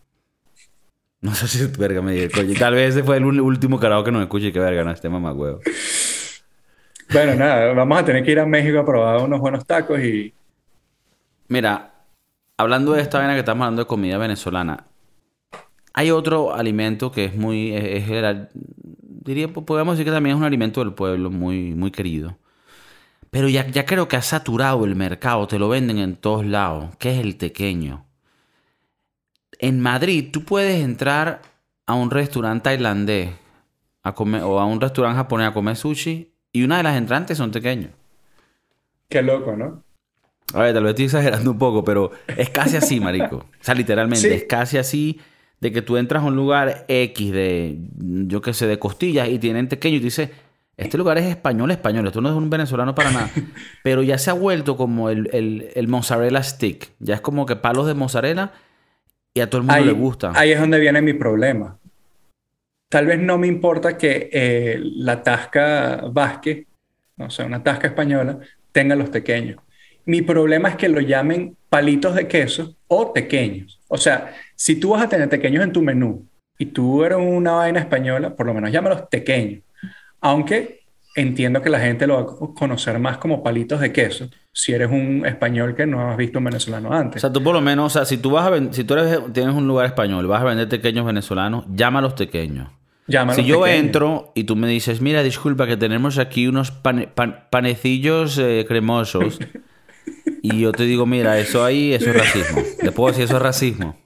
[1.22, 2.52] No sé si verga me coño.
[2.58, 5.08] Tal vez ese fue el último carajo que nos escuche y que verga, no, este
[5.08, 5.60] mamá huevo.
[7.12, 10.34] Bueno, nada, vamos a tener que ir a México a probar unos buenos tacos y...
[11.48, 11.92] Mira,
[12.58, 14.86] hablando de esta vaina que estamos hablando de comida venezolana,
[15.94, 18.48] hay otro alimento que es muy, es, es el-
[19.02, 22.38] diría, podemos decir que también es un alimento del pueblo muy, muy querido.
[23.30, 26.96] Pero ya, ya creo que ha saturado el mercado, te lo venden en todos lados,
[26.98, 28.06] que es el tequeño.
[29.62, 31.40] En Madrid tú puedes entrar
[31.86, 33.30] a un restaurante tailandés
[34.02, 37.38] a comer, o a un restaurante japonés a comer sushi y una de las entrantes
[37.38, 37.92] son tequeños.
[39.08, 39.82] Qué loco, ¿no?
[40.52, 43.36] A ver, tal vez estoy exagerando un poco, pero es casi así, marico.
[43.36, 44.34] O sea, literalmente, Sí.
[44.34, 45.20] es casi así
[45.60, 47.78] de que tú entras a un lugar X de,
[48.26, 50.30] yo qué sé, de costillas y tienen tequeño y dices,
[50.76, 53.30] este lugar es español, español, esto no es un venezolano para nada.
[53.84, 56.90] Pero ya se ha vuelto como el, el, el mozzarella stick.
[56.98, 58.52] Ya es como que palos de mozzarella
[59.34, 60.32] y a todo el mundo Ahí, le gusta.
[60.34, 61.78] ahí es donde viene mi problema.
[62.88, 66.66] Tal vez no me importa que eh, la tasca Vázquez,
[67.16, 68.38] o sea, una tasca española,
[68.70, 69.60] tenga los pequeños.
[70.04, 73.80] Mi problema es que lo llamen palitos de queso o pequeños.
[73.88, 76.26] O sea, si tú vas a tener pequeños en tu menú
[76.58, 79.62] y tú eres una vaina española, por lo menos llámalos pequeños.
[80.20, 80.80] Aunque
[81.14, 84.90] entiendo que la gente lo va a conocer más como palitos de queso, si eres
[84.90, 87.20] un español que no has visto un venezolano O antes.
[87.22, 89.54] sea, tú por lo menos, o sea, si tú vas a si tú eres, tienes
[89.54, 92.68] un lugar español, vas a vender tequeños venezolanos, llámalos tequeños.
[93.08, 93.84] Llámalos Si yo pequeños.
[93.84, 98.64] entro y tú me dices, mira, disculpa, que tenemos aquí unos pane- pan- panecillos eh,
[98.68, 99.38] cremosos.
[100.42, 102.62] y yo te digo, mira, eso ahí, eso es racismo.
[102.82, 103.96] ¿Le puedo decir eso es racismo?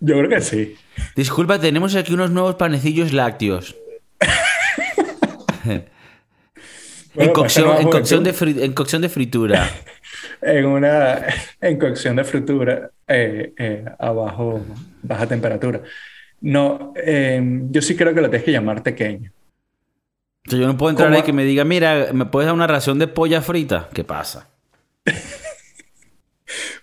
[0.00, 0.74] Yo creo que sí.
[1.16, 3.74] Disculpa, tenemos aquí unos nuevos panecillos lácteos.
[7.16, 8.56] Bueno, en, pues, cocción, en, cocción de juventud.
[8.60, 9.70] fri- en cocción de fritura.
[10.42, 11.26] En una
[11.60, 14.64] en cocción de fritura eh, eh, a bajo,
[15.02, 15.80] baja temperatura.
[16.40, 17.40] No, eh,
[17.70, 19.32] yo sí creo que lo tienes que llamar pequeño.
[20.46, 21.16] O sea, yo no puedo entrar ¿Cómo?
[21.16, 23.88] ahí que me diga, mira, ¿me puedes dar una ración de polla frita?
[23.92, 24.48] ¿Qué pasa?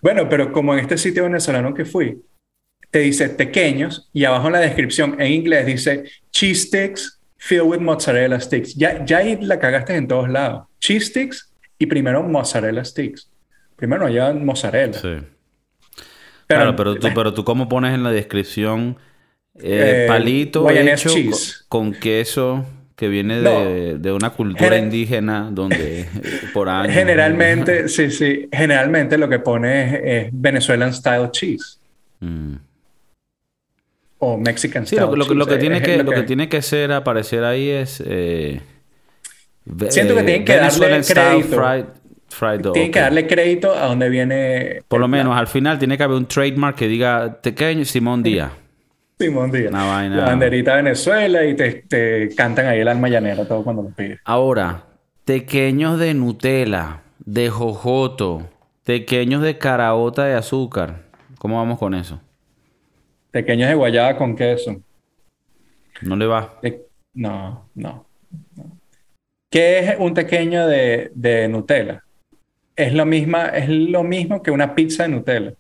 [0.01, 2.21] Bueno, pero como en este sitio venezolano que fui,
[2.91, 7.79] te dice pequeños y abajo en la descripción en inglés dice cheese sticks filled with
[7.79, 8.73] mozzarella sticks.
[8.75, 10.67] Ya, ya ahí la cagaste en todos lados.
[10.79, 13.29] Cheese sticks y primero mozzarella sticks.
[13.75, 14.93] Primero llevan mozzarella.
[14.93, 15.17] Sí.
[16.47, 18.97] Pero- claro, pero tú, pero tú cómo pones en la descripción
[19.61, 21.65] eh, Eh, palito Guayanese hecho cheese.
[21.67, 22.65] con, con queso
[22.95, 23.65] que viene No.
[23.65, 26.07] de, de una cultura Gener- indígena donde eh,
[26.53, 26.93] por años...
[26.93, 31.79] Generalmente, sí, sí, generalmente lo que pone es, es Venezuelan style cheese
[32.19, 32.55] Mm.
[34.24, 35.55] O Mexican Sí, lo, lo que- lo cheese.
[35.57, 38.01] que tiene que, lo que tiene que ser aparecer ahí es...
[38.05, 38.61] eh,
[39.89, 41.61] Siento que eh, tienen que darle crédito.
[41.61, 41.86] fried,
[42.30, 44.82] fried dog, Tienen que darle crédito a donde viene.
[44.88, 48.51] Por lo menos al final tiene que haber un trademark que diga Tequeño Simón Díaz.
[49.19, 49.71] Simón Díaz.
[49.71, 50.15] Una vaina.
[50.17, 53.89] La banderita de Venezuela y te, te cantan ahí el alma llanera todo cuando lo
[53.89, 54.19] pides.
[54.26, 54.84] Ahora,
[55.24, 58.49] tequeños de Nutella, de jojoto,
[58.84, 61.03] tequeños de caraota de azúcar.
[61.38, 62.19] ¿Cómo vamos con eso?
[63.34, 64.79] Pequeños de guayaba con queso.
[66.03, 66.59] No le va.
[66.61, 68.05] Te- No, no,
[68.55, 68.77] no.
[69.49, 72.03] ¿Qué es un pequeño de, de Nutella?
[72.75, 75.53] Es lo, misma, es lo mismo que una pizza de Nutella.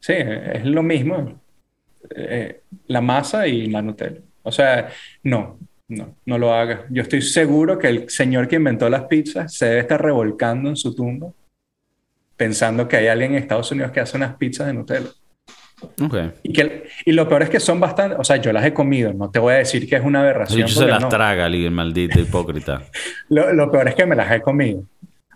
[0.00, 1.40] Sí, es lo mismo.
[2.14, 4.20] Eh, la masa y la Nutella.
[4.42, 4.88] O sea,
[5.22, 5.58] no,
[5.88, 6.80] no, no lo hagas.
[6.90, 10.76] Yo estoy seguro que el señor que inventó las pizzas se debe estar revolcando en
[10.76, 11.30] su tumba
[12.36, 15.08] pensando que hay alguien en Estados Unidos que hace unas pizzas de Nutella.
[16.42, 19.12] Y, que, y lo peor es que son bastante, o sea, yo las he comido,
[19.12, 20.62] no te voy a decir que es una aberración.
[20.62, 21.08] hecho, se las no.
[21.08, 22.82] traga el maldito hipócrita.
[23.28, 24.84] Lo, lo peor es que me las he comido.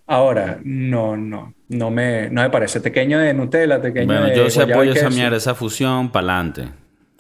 [0.07, 2.81] Ahora, no, no, no me, no me parece.
[2.81, 6.69] Pequeño de Nutella, pequeño Bueno, de yo sí apoyo esa mierda, esa fusión, pa'lante.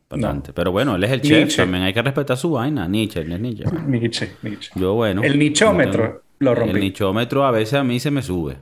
[0.08, 0.52] Pa'lante.
[0.52, 1.56] Pero bueno, él es el chef Nietzsche.
[1.62, 1.84] también.
[1.84, 2.88] Hay que respetar su vaina.
[2.88, 3.64] Nietzsche, él es Nietzsche.
[3.86, 4.70] Nietzsche, Nietzsche.
[4.74, 5.22] Yo, bueno.
[5.22, 6.74] El nichómetro no tengo- lo rompí.
[6.74, 8.56] El nichómetro a veces a mí se me sube.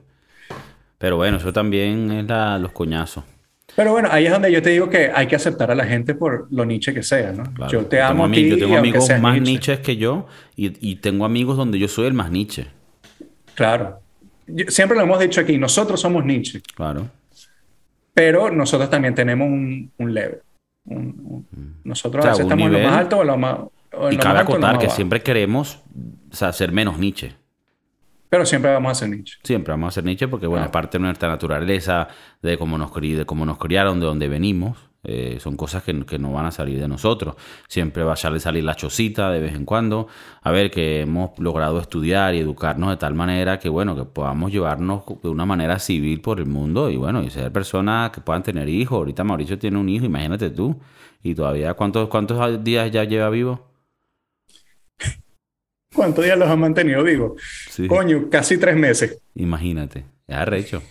[0.98, 3.24] Pero bueno, eso también es la- los coñazos.
[3.78, 6.16] Pero bueno, ahí es donde yo te digo que hay que aceptar a la gente
[6.16, 7.44] por lo Nietzsche que sea, ¿no?
[7.54, 7.70] Claro.
[7.70, 9.52] Yo te amo a ti Yo tengo amigos más Nietzsche.
[9.52, 10.26] niches que yo
[10.56, 12.66] y, y tengo amigos donde yo soy el más Nietzsche.
[13.54, 14.00] Claro.
[14.48, 17.08] Yo- siempre lo hemos dicho aquí, nosotros somos Nietzsche, Claro.
[18.14, 20.40] pero nosotros también tenemos un, un level.
[20.86, 23.20] Un- un- nosotros O sea, a veces un estamos en lo nivel- más alto o
[23.22, 23.58] en lo más...
[23.92, 24.96] o en Y lo cabe más alto o en lo acotar más que bajo.
[24.96, 25.78] siempre queremos
[26.32, 27.34] o sea, ser menos Nietzsche.
[28.28, 29.38] Pero siempre vamos a ser Nietzsche.
[29.42, 30.66] Siempre vamos a ser Nietzsche porque, bueno, Ah.
[30.66, 32.08] es parte de nuestra naturaleza,
[32.42, 34.76] de cómo nos, de cómo nos criaron, de dónde venimos.
[35.04, 37.36] Eh, son cosas que, que no van a salir de nosotros.
[37.68, 40.08] Siempre va a salir, salir la chocita de vez en cuando.
[40.42, 44.52] A ver, que hemos logrado estudiar y educarnos de tal manera que, bueno, que podamos
[44.52, 48.42] llevarnos de una manera civil por el mundo y, bueno, y ser personas que puedan
[48.42, 48.96] tener hijos.
[48.98, 50.78] Ahorita Mauricio tiene un hijo, imagínate tú.
[51.22, 53.67] Y todavía, ¿cuántos, cuántos días ya lleva vivo?
[55.94, 57.04] ¿Cuántos días los han mantenido?
[57.70, 57.86] Sí.
[57.86, 59.20] Coño, casi tres meses.
[59.34, 60.04] Imagínate.
[60.28, 60.82] Arrecho.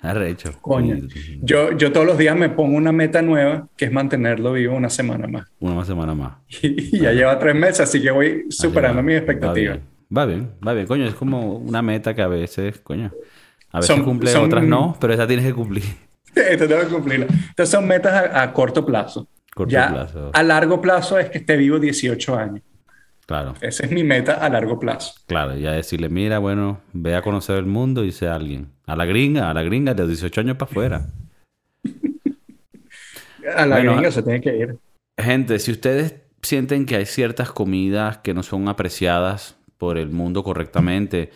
[0.00, 0.52] Arrecho.
[0.60, 0.96] Coño.
[1.42, 4.90] Yo, yo todos los días me pongo una meta nueva, que es mantenerlo vivo una
[4.90, 5.46] semana más.
[5.58, 6.34] Una semana más.
[6.62, 9.78] Y, ya lleva tres meses, así que voy superando mis va, expectativas.
[10.16, 11.04] Va bien, va bien, coño.
[11.06, 13.10] Es como una meta que a veces, coño.
[13.72, 15.82] A veces Son- cumple, son- otras no, pero esa tienes que cumplir.
[16.34, 17.26] Esto tengo que cumplirlo.
[17.28, 19.28] Entonces son metas a, a corto plazo.
[19.54, 20.30] Corto ya plazo.
[20.34, 22.62] a largo plazo es que esté vivo 18 años.
[23.26, 25.14] Claro, Esa es mi meta a largo plazo.
[25.26, 25.56] claro.
[25.56, 28.72] Ya decirle, mira, bueno, ve a conocer el mundo y sea alguien.
[28.86, 31.06] A la gringa, a la gringa de 18 años para afuera.
[33.56, 34.78] A la Bueno, gringa se tiene que ir.
[35.18, 40.42] Gente, si ustedes sienten que hay ciertas comidas que no son apreciadas por el mundo
[40.42, 41.30] correctamente,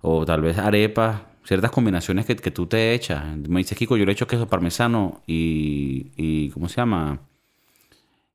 [0.00, 3.24] o tal vez arepas, ciertas combinaciones que, que tú te echas.
[3.48, 7.20] Me dice Kiko, yo le echo queso parmesano y, y ¿cómo se llama?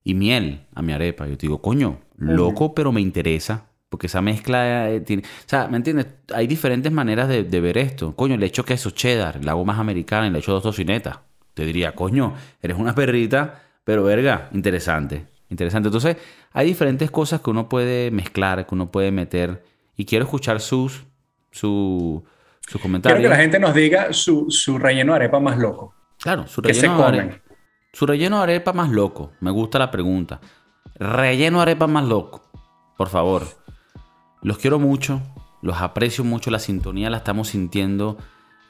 [0.05, 1.27] Y miel a mi arepa.
[1.27, 3.65] Yo te digo, coño, loco, pero me interesa.
[3.89, 5.23] Porque esa mezcla eh, tiene...
[5.23, 6.07] O sea, ¿me entiendes?
[6.33, 8.15] Hay diferentes maneras de, de ver esto.
[8.15, 11.19] Coño, le echo queso cheddar, le hago más americana y le echo dos tocinetas.
[11.53, 15.25] Te diría, coño, eres una perrita, pero verga, interesante.
[15.49, 15.87] Interesante.
[15.87, 16.17] Entonces,
[16.51, 19.63] hay diferentes cosas que uno puede mezclar, que uno puede meter.
[19.95, 21.03] Y quiero escuchar sus,
[21.51, 22.23] su,
[22.67, 23.21] sus Quiero comentarios.
[23.21, 25.93] que la gente nos diga su, su relleno de arepa más loco.
[26.19, 27.21] Claro, su que se relleno, de comen.
[27.21, 27.43] arepa,
[27.95, 29.31] su relleno arepa más loco.
[29.39, 30.41] Me gusta la pregunta.
[30.95, 32.41] Relleno arepa más loco.
[32.97, 33.43] Por favor.
[34.41, 35.21] Los quiero mucho.
[35.61, 36.51] Los aprecio mucho.
[36.51, 38.17] La sintonía la estamos sintiendo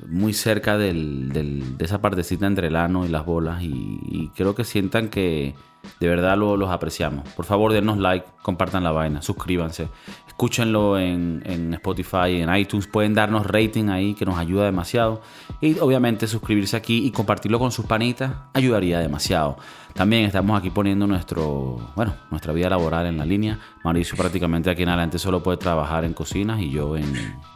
[0.07, 3.63] muy cerca de esa partecita entre el ano y las bolas.
[3.63, 5.55] Y, creo que sientan que
[5.99, 7.27] de verdad lo- los apreciamos.
[7.29, 9.87] Por favor, denos like, compartan la vaina, suscríbanse.
[10.27, 12.87] Escúchenlo en, en Spotify, en iTunes.
[12.87, 15.21] Pueden darnos rating ahí, que nos ayuda demasiado.
[15.61, 19.57] Y obviamente suscribirse aquí y compartirlo con sus panitas ayudaría demasiado.
[19.93, 23.59] También estamos aquí poniendo nuestro, bueno, nuestra vida laboral en la línea.
[23.83, 27.05] Mauricio prácticamente aquí en adelante solo puede trabajar en cocinas y yo en,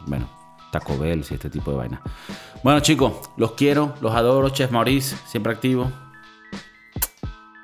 [0.06, 0.26] bueno,
[0.70, 2.02] Taco Bell y este tipo de vaina.
[2.62, 4.48] Bueno chicos, los quiero, los adoro.
[4.50, 5.90] Chef Maurice, siempre activo.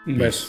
[0.06, 0.48] Un beso.